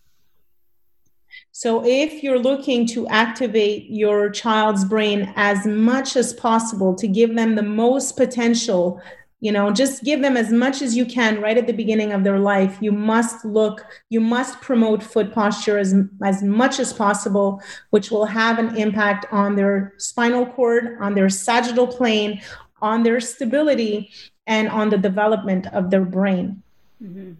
[1.51, 7.35] So, if you're looking to activate your child's brain as much as possible to give
[7.35, 9.01] them the most potential
[9.41, 12.23] you know just give them as much as you can right at the beginning of
[12.23, 17.61] their life you must look you must promote foot posture as, as much as possible
[17.91, 22.41] which will have an impact on their spinal cord on their sagittal plane
[22.81, 24.11] on their stability
[24.47, 26.61] and on the development of their brain
[27.01, 27.33] mm-hmm.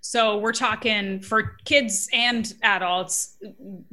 [0.00, 3.36] So we're talking for kids and adults,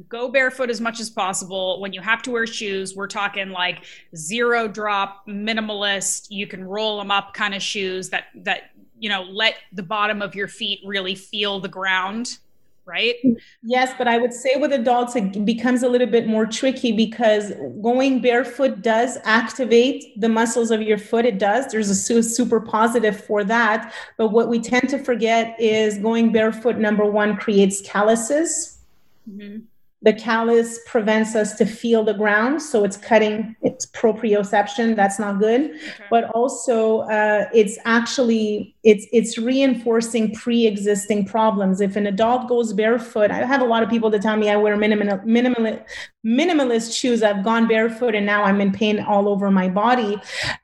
[0.08, 1.80] go barefoot as much as possible.
[1.80, 3.84] When you have to wear shoes, we're talking like
[4.16, 9.22] zero drop, minimalist, you can roll them up kind of shoes that that you know
[9.22, 12.38] let the bottom of your feet really feel the ground
[12.88, 13.16] right?
[13.62, 17.52] Yes, but I would say with adults, it becomes a little bit more tricky because
[17.82, 21.26] going barefoot does activate the muscles of your foot.
[21.26, 21.70] It does.
[21.70, 23.94] There's a super positive for that.
[24.16, 28.78] But what we tend to forget is going barefoot, number one, creates calluses.
[29.30, 29.58] Mm-hmm.
[30.02, 35.40] The callus prevents us to feel the ground so it's cutting it's proprioception that's not
[35.40, 35.72] good.
[35.72, 36.04] Okay.
[36.10, 41.80] but also uh, it's actually it's it's reinforcing pre-existing problems.
[41.80, 44.56] If an adult goes barefoot i have a lot of people that tell me i
[44.56, 45.84] wear minimal, minimal
[46.24, 47.22] minimalist shoes.
[47.22, 50.16] I've gone barefoot and now i'm in pain all over my body.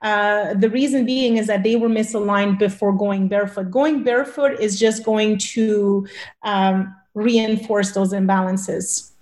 [0.03, 3.71] Uh, the reason being is that they were misaligned before going barefoot.
[3.71, 6.07] Going barefoot is just going to
[6.43, 9.14] um, reinforce those imbalances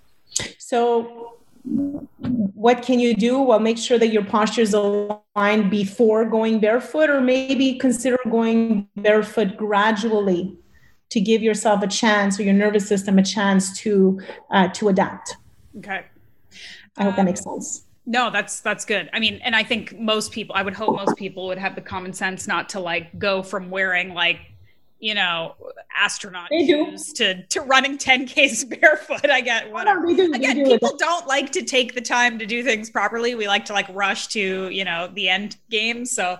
[0.57, 3.41] so, what can you do?
[3.41, 8.87] Well, make sure that your posture is aligned before going barefoot, or maybe consider going
[8.95, 10.57] barefoot gradually
[11.09, 14.19] to give yourself a chance or your nervous system a chance to
[14.51, 15.37] uh, to adapt.
[15.77, 16.05] Okay.
[16.97, 17.85] I hope um, that makes sense.
[18.05, 19.09] No, that's that's good.
[19.13, 21.81] I mean, and I think most people, I would hope most people would have the
[21.81, 24.39] common sense not to like go from wearing like
[25.03, 25.53] you know,
[25.93, 27.35] astronaut they shoes do.
[27.35, 29.29] to to running 10Ks barefoot.
[29.29, 30.07] I get whatever.
[30.07, 30.33] Oh, they do.
[30.33, 33.35] Again, do people don't like to take the time to do things properly.
[33.35, 36.05] We like to like rush to, you know, the end game.
[36.05, 36.37] So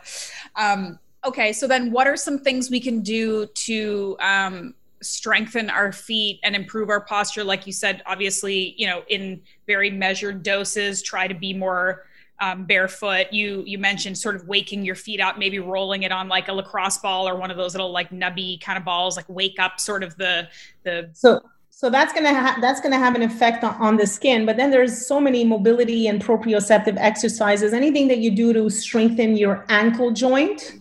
[0.56, 5.92] um okay, so then what are some things we can do to um strengthen our
[5.92, 11.02] feet and improve our posture like you said obviously you know in very measured doses
[11.02, 12.06] try to be more
[12.40, 13.28] um, barefoot.
[13.32, 16.54] You you mentioned sort of waking your feet up, maybe rolling it on like a
[16.54, 19.80] lacrosse ball or one of those little like nubby kind of balls, like wake up
[19.80, 20.48] sort of the
[20.84, 21.10] the.
[21.14, 24.46] So so that's gonna ha- that's gonna have an effect on, on the skin.
[24.46, 27.74] But then there's so many mobility and proprioceptive exercises.
[27.74, 30.80] Anything that you do to strengthen your ankle joint,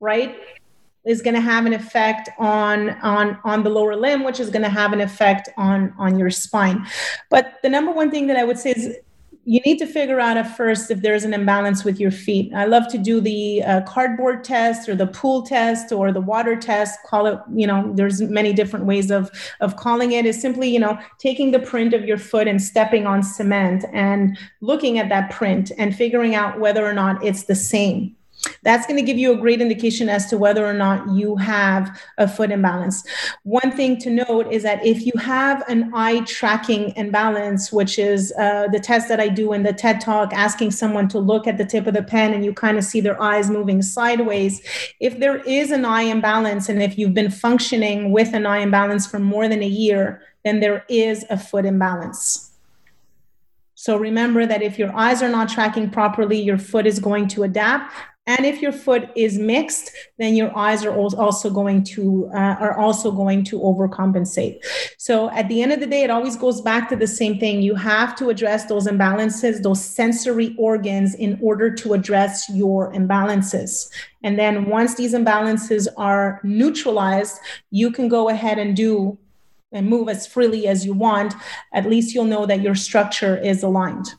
[0.00, 0.36] right?
[1.08, 4.62] is going to have an effect on on on the lower limb which is going
[4.62, 6.86] to have an effect on on your spine
[7.30, 8.96] but the number one thing that i would say is
[9.48, 12.52] you need to figure out at first if there's an imbalance with your feet.
[12.52, 16.54] I love to do the uh, cardboard test or the pool test or the water
[16.54, 16.98] test.
[17.06, 19.30] Call it, you know, there's many different ways of
[19.60, 20.26] of calling it.
[20.26, 24.36] Is simply, you know, taking the print of your foot and stepping on cement and
[24.60, 28.14] looking at that print and figuring out whether or not it's the same.
[28.62, 32.00] That's going to give you a great indication as to whether or not you have
[32.18, 33.04] a foot imbalance.
[33.42, 38.32] One thing to note is that if you have an eye tracking imbalance, which is
[38.38, 41.58] uh, the test that I do in the TED Talk, asking someone to look at
[41.58, 44.60] the tip of the pen and you kind of see their eyes moving sideways,
[45.00, 49.06] if there is an eye imbalance and if you've been functioning with an eye imbalance
[49.06, 52.48] for more than a year, then there is a foot imbalance.
[53.74, 57.44] So remember that if your eyes are not tracking properly, your foot is going to
[57.44, 57.94] adapt.
[58.28, 62.78] And if your foot is mixed, then your eyes are also going to uh, are
[62.78, 64.58] also going to overcompensate.
[64.98, 67.62] So at the end of the day, it always goes back to the same thing.
[67.62, 73.90] You have to address those imbalances, those sensory organs, in order to address your imbalances.
[74.22, 77.38] And then once these imbalances are neutralized,
[77.70, 79.16] you can go ahead and do
[79.72, 81.32] and move as freely as you want.
[81.72, 84.14] At least you'll know that your structure is aligned.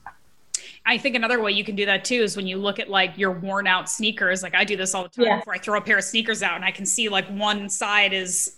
[0.86, 3.17] I think another way you can do that too is when you look at like
[3.17, 4.41] your worn out sneakers.
[4.41, 5.38] Like I do this all the time yeah.
[5.39, 8.13] before I throw a pair of sneakers out and I can see like one side
[8.13, 8.57] is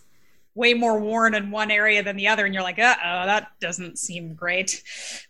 [0.55, 2.45] way more worn in one area than the other.
[2.45, 4.84] And you're like, uh oh, that doesn't seem great.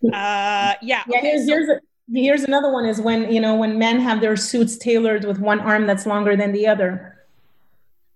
[0.03, 0.75] Uh, yeah.
[0.81, 1.03] Yeah.
[1.09, 1.79] Okay, here's, so- here's, a,
[2.13, 5.59] here's another one is when, you know, when men have their suits tailored with one
[5.59, 7.17] arm that's longer than the other.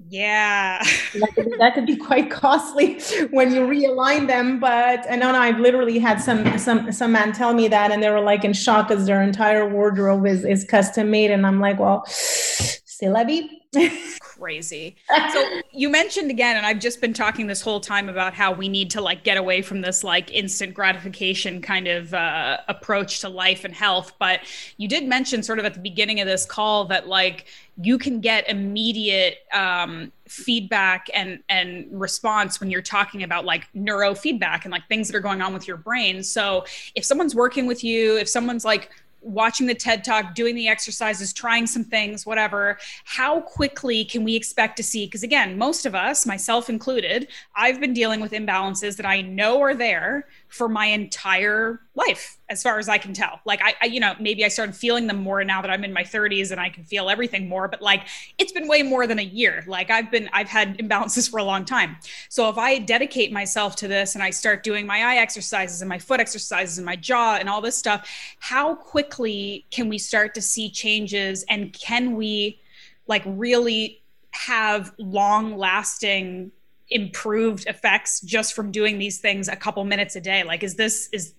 [0.10, 0.84] Yeah.
[1.16, 3.00] that, could be, that, could be, quite costly
[3.32, 4.60] when you realign them.
[4.60, 8.10] But I know I've literally had some some some man tell me that and they
[8.10, 11.32] were like in shock because their entire wardrobe is, is custom made.
[11.32, 13.50] And I'm like, well, c'est.
[14.46, 14.96] crazy.
[15.34, 18.70] So you mentioned again, and I've just been talking this whole time about how we
[18.70, 23.30] need to like get away from this like instant gratification kind of uh, approach to
[23.30, 24.14] life and health.
[24.20, 24.42] But
[24.78, 27.48] you did mention sort of at the beginning of this call that like
[27.82, 34.64] you can get immediate um, feedback and and response when you're talking about like neurofeedback
[34.64, 36.24] and like things that are going on with your brain.
[36.24, 38.92] So if someone's working with you, if someone's like
[39.26, 44.36] watching the TED Talk, doing the exercises, trying some things, whatever, how quickly can we
[44.36, 45.06] expect to see?
[45.06, 49.62] Because again, most of us, myself included, I've been dealing with imbalances that I know
[49.62, 53.42] are there for my entire life as far as i can tell.
[53.44, 55.92] Like I, I, you know maybe i started feeling them more now that i'm in
[55.92, 59.20] my 30s and i can feel everything more but like it's been way more than
[59.20, 59.66] a year.
[59.68, 61.98] Like i've been i've had imbalances for a long time.
[62.30, 65.90] So if i dedicate myself to this and i start doing my eye exercises and
[65.90, 70.34] my foot exercises and my jaw and all this stuff how quickly can we start
[70.36, 72.62] to see changes and can we
[73.08, 74.02] like really
[74.32, 76.52] have long lasting
[76.90, 81.10] improved effects just from doing these things a couple minutes a day like is this
[81.12, 81.34] is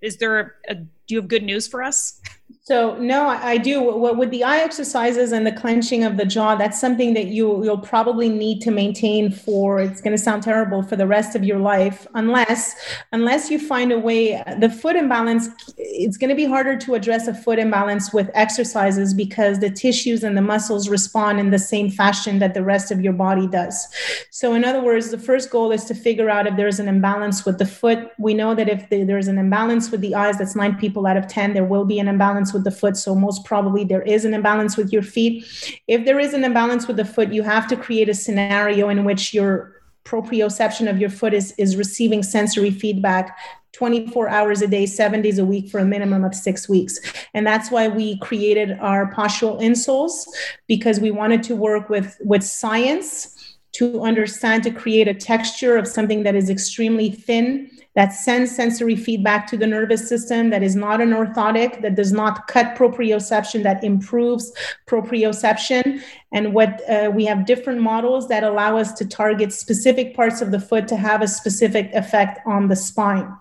[0.00, 2.20] is there a do you have good news for us?
[2.68, 3.82] So no, I do.
[3.82, 7.78] With the eye exercises and the clenching of the jaw, that's something that you you'll
[7.78, 9.80] probably need to maintain for.
[9.80, 12.74] It's going to sound terrible for the rest of your life, unless
[13.12, 14.42] unless you find a way.
[14.60, 15.48] The foot imbalance.
[15.78, 20.22] It's going to be harder to address a foot imbalance with exercises because the tissues
[20.22, 23.88] and the muscles respond in the same fashion that the rest of your body does.
[24.30, 27.46] So in other words, the first goal is to figure out if there's an imbalance
[27.46, 28.10] with the foot.
[28.18, 31.28] We know that if there's an imbalance with the eyes, that's nine people out of
[31.28, 31.54] ten.
[31.54, 32.96] There will be an imbalance with with the foot.
[32.96, 35.44] So most probably there is an imbalance with your feet.
[35.86, 39.04] If there is an imbalance with the foot, you have to create a scenario in
[39.04, 43.38] which your proprioception of your foot is, is receiving sensory feedback
[43.72, 46.98] 24 hours a day, seven days a week for a minimum of six weeks.
[47.34, 50.26] And that's why we created our postural insoles
[50.66, 55.86] because we wanted to work with, with science to understand to create a texture of
[55.86, 60.76] something that is extremely thin that sends sensory feedback to the nervous system, that is
[60.76, 64.52] not an orthotic, that does not cut proprioception, that improves
[64.86, 66.00] proprioception.
[66.30, 70.52] And what uh, we have different models that allow us to target specific parts of
[70.52, 73.34] the foot to have a specific effect on the spine.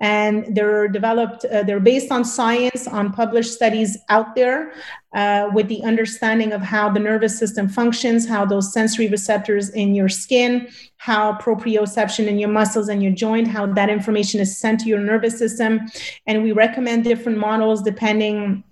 [0.00, 4.74] And they're developed, uh, they're based on science, on published studies out there
[5.14, 9.94] uh, with the understanding of how the nervous system functions, how those sensory receptors in
[9.94, 10.68] your skin,
[11.04, 14.98] how proprioception in your muscles and your joint, how that information is sent to your
[14.98, 15.80] nervous system.
[16.26, 18.64] And we recommend different models depending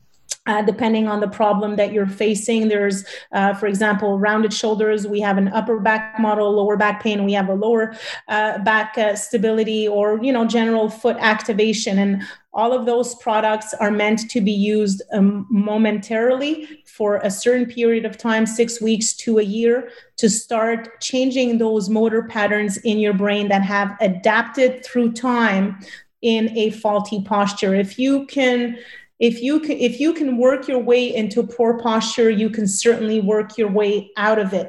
[0.46, 2.66] uh, depending on the problem that you're facing.
[2.66, 5.06] There's, uh, for example, rounded shoulders.
[5.06, 7.24] We have an upper back model, lower back pain.
[7.24, 7.94] We have a lower
[8.26, 11.98] uh, back uh, stability or, you know, general foot activation.
[11.98, 12.22] And
[12.52, 18.04] all of those products are meant to be used um, momentarily for a certain period
[18.04, 23.14] of time, six weeks to a year, to start changing those motor patterns in your
[23.14, 25.78] brain that have adapted through time
[26.20, 27.74] in a faulty posture.
[27.74, 28.76] If you can
[29.22, 33.20] if you can if you can work your way into poor posture you can certainly
[33.20, 34.68] work your way out of it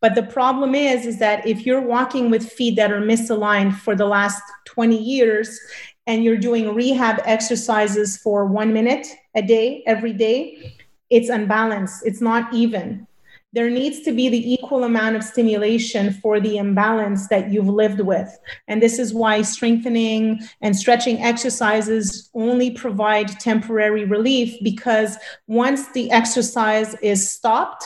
[0.00, 3.94] but the problem is is that if you're walking with feet that are misaligned for
[3.94, 5.60] the last 20 years
[6.06, 10.74] and you're doing rehab exercises for 1 minute a day every day
[11.10, 13.06] it's unbalanced it's not even
[13.52, 18.00] there needs to be the equal amount of stimulation for the imbalance that you've lived
[18.00, 18.38] with.
[18.68, 25.16] And this is why strengthening and stretching exercises only provide temporary relief because
[25.48, 27.84] once the exercise is stopped,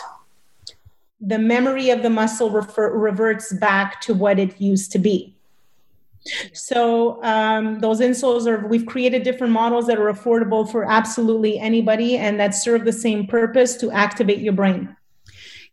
[1.18, 5.33] the memory of the muscle refer- reverts back to what it used to be.
[6.52, 12.16] So um, those insoles are we've created different models that are affordable for absolutely anybody
[12.16, 14.96] and that serve the same purpose to activate your brain.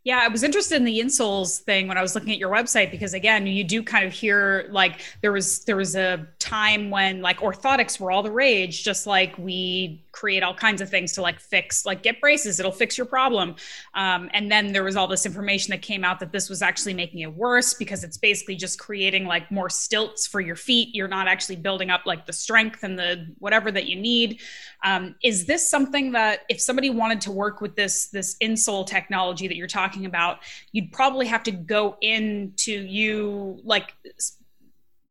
[0.03, 2.89] Yeah, I was interested in the insoles thing when I was looking at your website
[2.89, 7.21] because again, you do kind of hear like there was there was a time when
[7.21, 11.21] like orthotics were all the rage, just like we create all kinds of things to
[11.21, 13.55] like fix like get braces, it'll fix your problem.
[13.93, 16.95] Um, and then there was all this information that came out that this was actually
[16.95, 20.93] making it worse because it's basically just creating like more stilts for your feet.
[20.93, 24.41] You're not actually building up like the strength and the whatever that you need.
[24.83, 29.47] Um, is this something that if somebody wanted to work with this this insole technology
[29.47, 30.39] that you're talking about,
[30.71, 33.93] you'd probably have to go into you like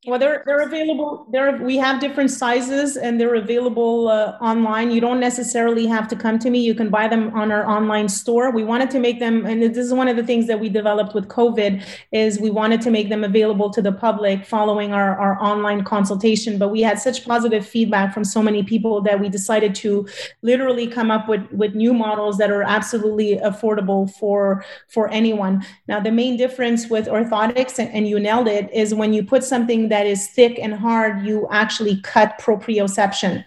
[0.07, 1.27] well, they're they're available.
[1.61, 4.91] We have different sizes and they're available uh, online.
[4.91, 6.61] You don't necessarily have to come to me.
[6.61, 8.51] You can buy them on our online store.
[8.51, 11.15] We wanted to make them, and this is one of the things that we developed
[11.15, 15.39] with COVID, is we wanted to make them available to the public following our our
[15.39, 16.57] online consultation.
[16.57, 20.09] But we had such positive feedback from so many people that we decided to
[20.41, 25.63] literally come up with with new models that are absolutely affordable for for anyone.
[25.89, 29.45] Now, the main difference with orthotics, and, and you nailed it, is when you put
[29.45, 33.45] something that is thick and hard, you actually cut proprioception.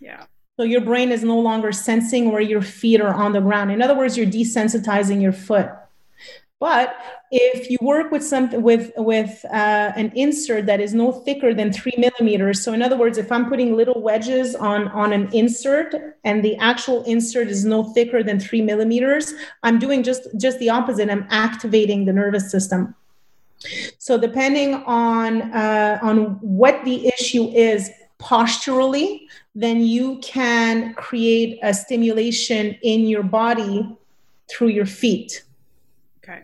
[0.00, 0.24] Yeah.
[0.58, 3.70] So your brain is no longer sensing where your feet are on the ground.
[3.70, 5.70] In other words, you're desensitizing your foot.
[6.60, 6.96] But
[7.30, 11.72] if you work with something with with uh, an insert that is no thicker than
[11.72, 15.94] three millimeters, so in other words, if I'm putting little wedges on on an insert
[16.24, 20.70] and the actual insert is no thicker than three millimeters, I'm doing just just the
[20.70, 21.08] opposite.
[21.08, 22.96] I'm activating the nervous system.
[23.98, 31.72] So depending on uh, on what the issue is posturally, then you can create a
[31.72, 33.96] stimulation in your body
[34.50, 35.44] through your feet.
[36.18, 36.42] Okay.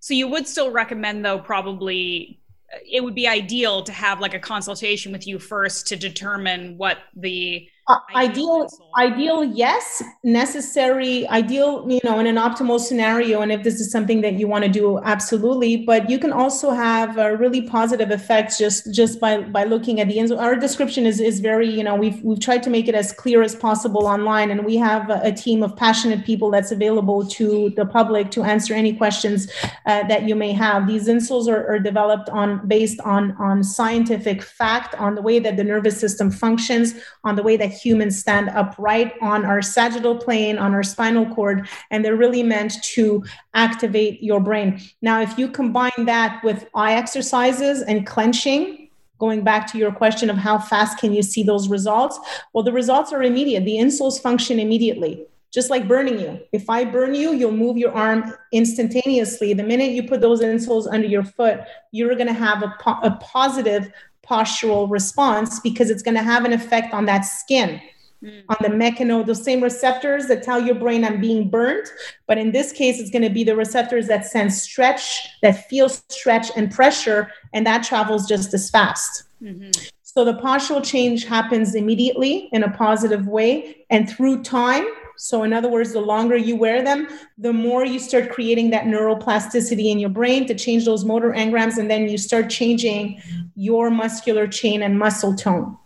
[0.00, 2.40] So you would still recommend though probably
[2.88, 6.98] it would be ideal to have like a consultation with you first to determine what
[7.16, 10.02] the uh, ideal ideal yes.
[10.22, 14.46] Necessary ideal you know in an optimal scenario and if this is something that you
[14.46, 15.76] want to do absolutely.
[15.78, 20.08] But you can also have a really positive effects just just by by looking at
[20.08, 22.94] the insole our description is is very you know we've we've tried to make it
[22.94, 26.70] as clear as possible online and we have a, a team of passionate people that's
[26.70, 29.50] available to the public to answer any questions
[29.86, 30.86] uh, that you may have.
[30.86, 35.56] These insoles are, are developed on based on on scientific fact on the way that
[35.56, 36.94] the nervous system functions
[37.24, 41.68] on the way that humans stand upright on our sagittal plane, on our spinal cord,
[41.90, 43.24] and they're really meant to
[43.54, 44.80] activate your brain.
[45.02, 48.88] Now, if you combine that with eye exercises and clenching,
[49.18, 52.18] going back to your question of how fast can you see those results,
[52.52, 53.64] well, the results are immediate.
[53.64, 56.40] The insoles function immediately just like burning you.
[56.52, 59.52] If I burn you, you'll move your arm instantaneously.
[59.52, 63.00] The minute you put those insoles under your foot, you're going to have a, po-
[63.02, 63.90] a positive
[64.30, 67.80] postural response because it's going to have an effect on that skin
[68.22, 68.42] mm.
[68.48, 71.86] on the mechano the same receptors that tell your brain i'm being burned
[72.26, 75.88] but in this case it's going to be the receptors that sense stretch that feel
[75.88, 79.70] stretch and pressure and that travels just as fast mm-hmm.
[80.02, 84.86] so the postural change happens immediately in a positive way and through time
[85.22, 87.06] so, in other words, the longer you wear them,
[87.36, 91.76] the more you start creating that neuroplasticity in your brain to change those motor engrams,
[91.76, 93.20] and then you start changing
[93.54, 95.76] your muscular chain and muscle tone.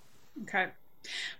[0.42, 0.68] Okay.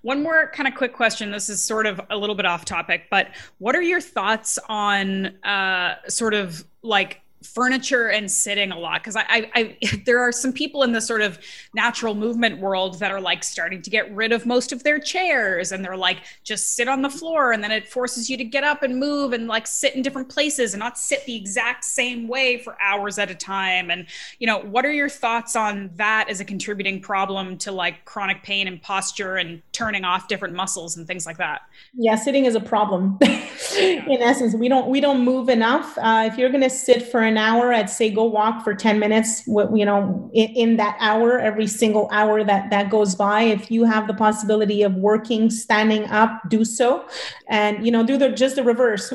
[0.02, 1.30] One more kind of quick question.
[1.30, 5.26] This is sort of a little bit off topic, but what are your thoughts on
[5.44, 10.32] uh, sort of like furniture and sitting a lot because I, I, I, there are
[10.32, 11.38] some people in the sort of
[11.74, 15.72] natural movement world that are like starting to get rid of most of their chairs
[15.72, 18.64] and they're like just sit on the floor and then it forces you to get
[18.64, 22.26] up and move and like sit in different places and not sit the exact same
[22.26, 23.90] way for hours at a time.
[23.90, 24.06] And
[24.38, 28.42] you know what are your thoughts on that as a contributing problem to like chronic
[28.42, 31.62] pain and posture and turning off different muscles and things like that?
[31.94, 33.18] Yeah sitting is a problem.
[33.78, 35.96] In essence we don't we don't move enough.
[35.98, 38.74] Uh, if you're going to sit for an an hour, I'd say go walk for
[38.74, 43.42] 10 minutes, you know, in, in, that hour, every single hour that that goes by.
[43.42, 47.08] If you have the possibility of working, standing up, do so.
[47.48, 49.12] And, you know, do the just the reverse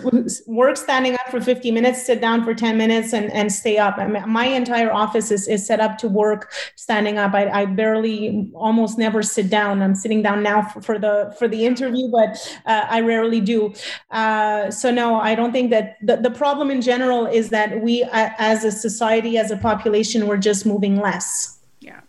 [0.48, 3.98] work standing up for 50 minutes, sit down for 10 minutes and, and stay up.
[3.98, 7.34] I mean, my entire office is, is set up to work standing up.
[7.34, 9.82] I, I barely almost never sit down.
[9.82, 13.74] I'm sitting down now for, for the, for the interview, but uh, I rarely do.
[14.12, 18.04] Uh, so no, I don't think that the, the problem in general is that we
[18.12, 21.60] as a society, as a population, we're just moving less.
[21.80, 22.02] Yeah.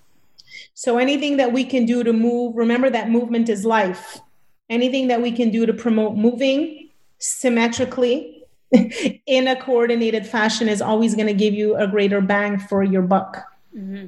[0.75, 4.21] So anything that we can do to move, remember that movement is life.
[4.69, 8.45] Anything that we can do to promote moving symmetrically
[9.27, 13.03] in a coordinated fashion is always going to give you a greater bang for your
[13.03, 13.45] buck.
[13.77, 14.07] Mm-hmm.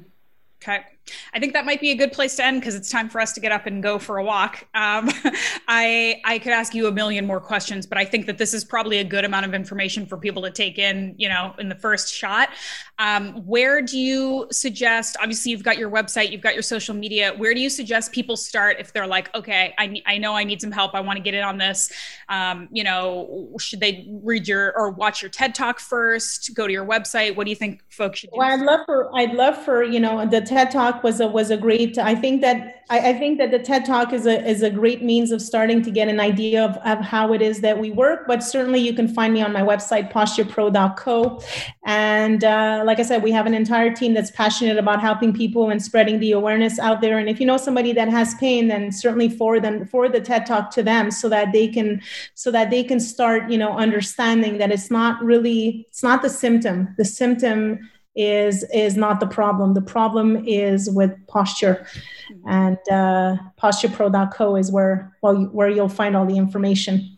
[0.63, 0.85] Okay.
[1.35, 3.33] I think that might be a good place to end because it's time for us
[3.33, 4.67] to get up and go for a walk.
[4.75, 5.11] Um,
[5.69, 8.65] I I could ask you a million more questions, but I think that this is
[8.65, 11.75] probably a good amount of information for people to take in, you know, in the
[11.75, 12.51] first shot.
[12.99, 15.17] Um, where do you suggest?
[15.21, 17.35] Obviously, you've got your website, you've got your social media.
[17.37, 20.61] Where do you suggest people start if they're like, okay, I I know I need
[20.61, 20.95] some help.
[20.95, 21.93] I want to get in on this.
[22.29, 26.55] Um, you know, should they read your or watch your TED Talk first?
[26.55, 27.35] Go to your website.
[27.35, 28.39] What do you think folks should do?
[28.39, 31.51] Well, I'd love for I'd love for you know the TED Talk was a was
[31.51, 31.97] a great.
[31.99, 35.03] I think that I, I, think that the TED Talk is a is a great
[35.03, 38.27] means of starting to get an idea of, of how it is that we work.
[38.27, 41.43] But certainly, you can find me on my website posturepro.co,
[41.85, 45.71] and uh, like I said, we have an entire team that's passionate about helping people
[45.71, 47.19] and spreading the awareness out there.
[47.19, 50.47] And if you know somebody that has pain, then certainly forward them forward the TED
[50.47, 52.03] Talk to them so that they can
[52.35, 56.31] so that they can start you know understanding that it's not really it's not the
[56.31, 56.95] symptom.
[56.99, 59.75] The symptom is is not the problem.
[59.75, 61.87] The problem is with posture,
[62.31, 62.49] mm-hmm.
[62.49, 67.13] and uh, posturepro.co is where well where you'll find all the information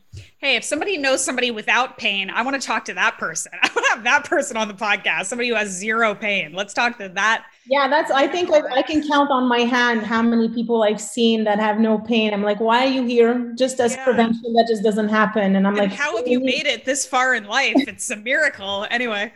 [0.45, 3.53] hey, if somebody knows somebody without pain, I want to talk to that person.
[3.63, 6.53] I want to have that person on the podcast, somebody who has zero pain.
[6.53, 7.47] Let's talk to that.
[7.67, 11.01] Yeah, that's, I think I, I can count on my hand how many people I've
[11.01, 12.35] seen that have no pain.
[12.35, 13.53] I'm like, why are you here?
[13.57, 14.05] Just as yeah.
[14.05, 15.57] prevention, that just doesn't happen.
[15.57, 17.75] And I'm and like, how have you made it this far in life?
[17.77, 18.87] It's a miracle.
[18.91, 19.33] Anyway,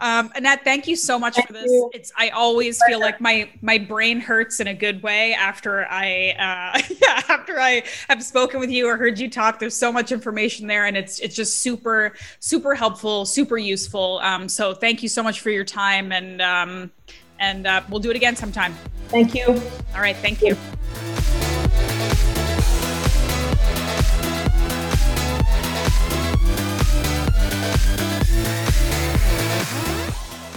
[0.00, 1.70] um, Annette, thank you so much thank for this.
[1.70, 1.90] You.
[1.94, 6.30] It's, I always feel like my, my brain hurts in a good way after I,
[6.38, 9.58] uh, yeah, after I have spoken with you or heard you talk.
[9.58, 14.18] There's so much information there and it's it's just super super helpful, super useful.
[14.22, 16.90] Um, so thank you so much for your time, and um,
[17.38, 18.74] and uh, we'll do it again sometime.
[19.08, 19.46] Thank you.
[19.94, 20.56] All right, thank you.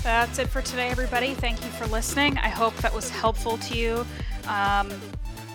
[0.04, 1.34] That's it for today, everybody.
[1.34, 2.38] Thank you for listening.
[2.38, 4.06] I hope that was helpful to you.
[4.48, 4.92] Um,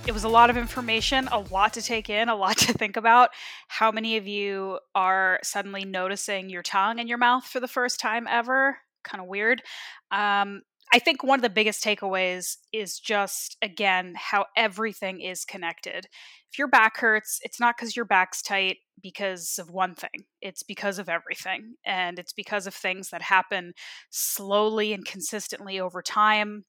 [0.06, 2.96] it was a lot of information, a lot to take in, a lot to think
[2.96, 3.30] about.
[3.68, 8.00] How many of you are suddenly noticing your tongue in your mouth for the first
[8.00, 8.78] time ever?
[9.04, 9.62] Kind of weird.
[10.10, 16.06] Um, I think one of the biggest takeaways is just, again, how everything is connected.
[16.52, 20.62] If your back hurts, it's not because your back's tight because of one thing, it's
[20.62, 21.74] because of everything.
[21.84, 23.72] And it's because of things that happen
[24.10, 26.64] slowly and consistently over time.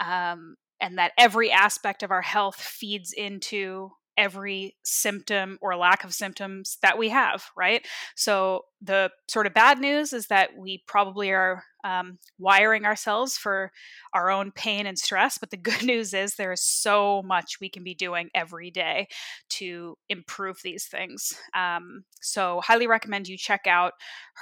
[0.00, 6.12] Um, and that every aspect of our health feeds into every symptom or lack of
[6.12, 7.86] symptoms that we have, right?
[8.16, 13.72] So, the sort of bad news is that we probably are um, wiring ourselves for
[14.12, 15.38] our own pain and stress.
[15.38, 19.08] But the good news is there is so much we can be doing every day
[19.50, 21.32] to improve these things.
[21.54, 23.92] Um, so, highly recommend you check out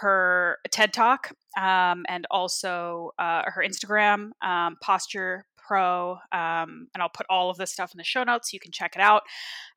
[0.01, 6.19] her TED Talk um, and also uh, her Instagram, um, Posture Pro.
[6.33, 8.73] Um, and I'll put all of this stuff in the show notes so you can
[8.73, 9.23] check it out.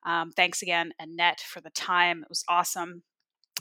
[0.05, 2.21] Um, thanks again, Annette, for the time.
[2.23, 3.03] It was awesome.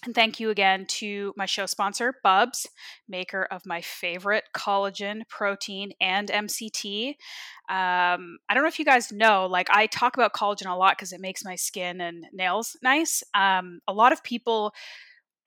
[0.04, 2.68] And thank you again to my show sponsor, Bubs,
[3.08, 7.08] maker of my favorite collagen, protein, and MCT.
[7.68, 10.96] Um, I don't know if you guys know, like I talk about collagen a lot
[10.96, 13.24] because it makes my skin and nails nice.
[13.34, 14.72] Um, a lot of people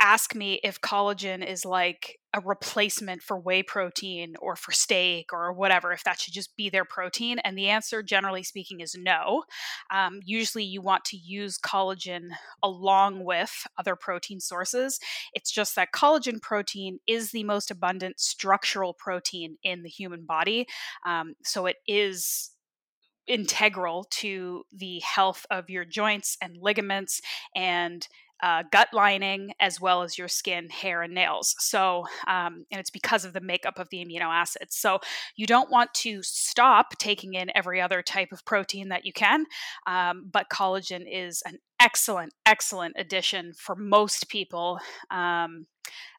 [0.01, 5.53] ask me if collagen is like a replacement for whey protein or for steak or
[5.53, 7.37] whatever, if that should just be their protein.
[7.39, 9.43] And the answer, generally speaking, is no.
[9.93, 12.29] Um, usually, you want to use collagen
[12.63, 14.99] along with other protein sources.
[15.33, 20.67] It's just that collagen protein is the most abundant structural protein in the human body.
[21.05, 22.51] Um, so it is
[23.27, 27.21] integral to the health of your joints and ligaments
[27.55, 28.07] and
[28.41, 31.55] uh, gut lining as well as your skin, hair, and nails.
[31.59, 34.75] So, um, and it's because of the makeup of the amino acids.
[34.75, 34.99] So,
[35.35, 39.45] you don't want to stop taking in every other type of protein that you can,
[39.87, 44.79] um, but collagen is an excellent, excellent addition for most people.
[45.09, 45.65] Um,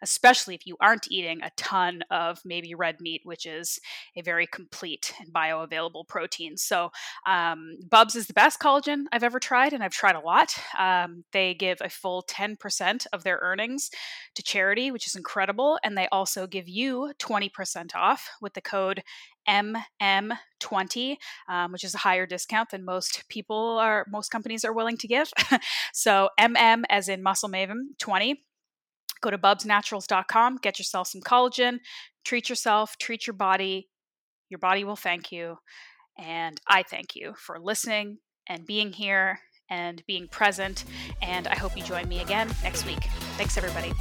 [0.02, 3.78] especially if you aren't eating a ton of maybe red meat, which is
[4.16, 6.56] a very complete and bioavailable protein.
[6.56, 6.90] So,
[7.26, 10.55] um, Bubs is the best collagen I've ever tried, and I've tried a lot.
[10.78, 13.90] Um, they give a full 10% of their earnings
[14.34, 15.78] to charity, which is incredible.
[15.84, 19.02] And they also give you 20% off with the code
[19.48, 21.16] MM20,
[21.48, 25.09] um, which is a higher discount than most people are, most companies are willing to
[25.09, 25.31] give.
[25.93, 28.43] so MM as in Muscle Maven 20
[29.23, 31.78] Go to bubsnaturals.com, get yourself some collagen,
[32.24, 33.89] treat yourself, treat your body.
[34.51, 35.59] Your body will thank you.
[36.19, 39.39] And I thank you for listening and being here
[39.70, 40.85] and being present.
[41.23, 43.05] And I hope you join me again next week.
[43.39, 43.93] Thanks, everybody.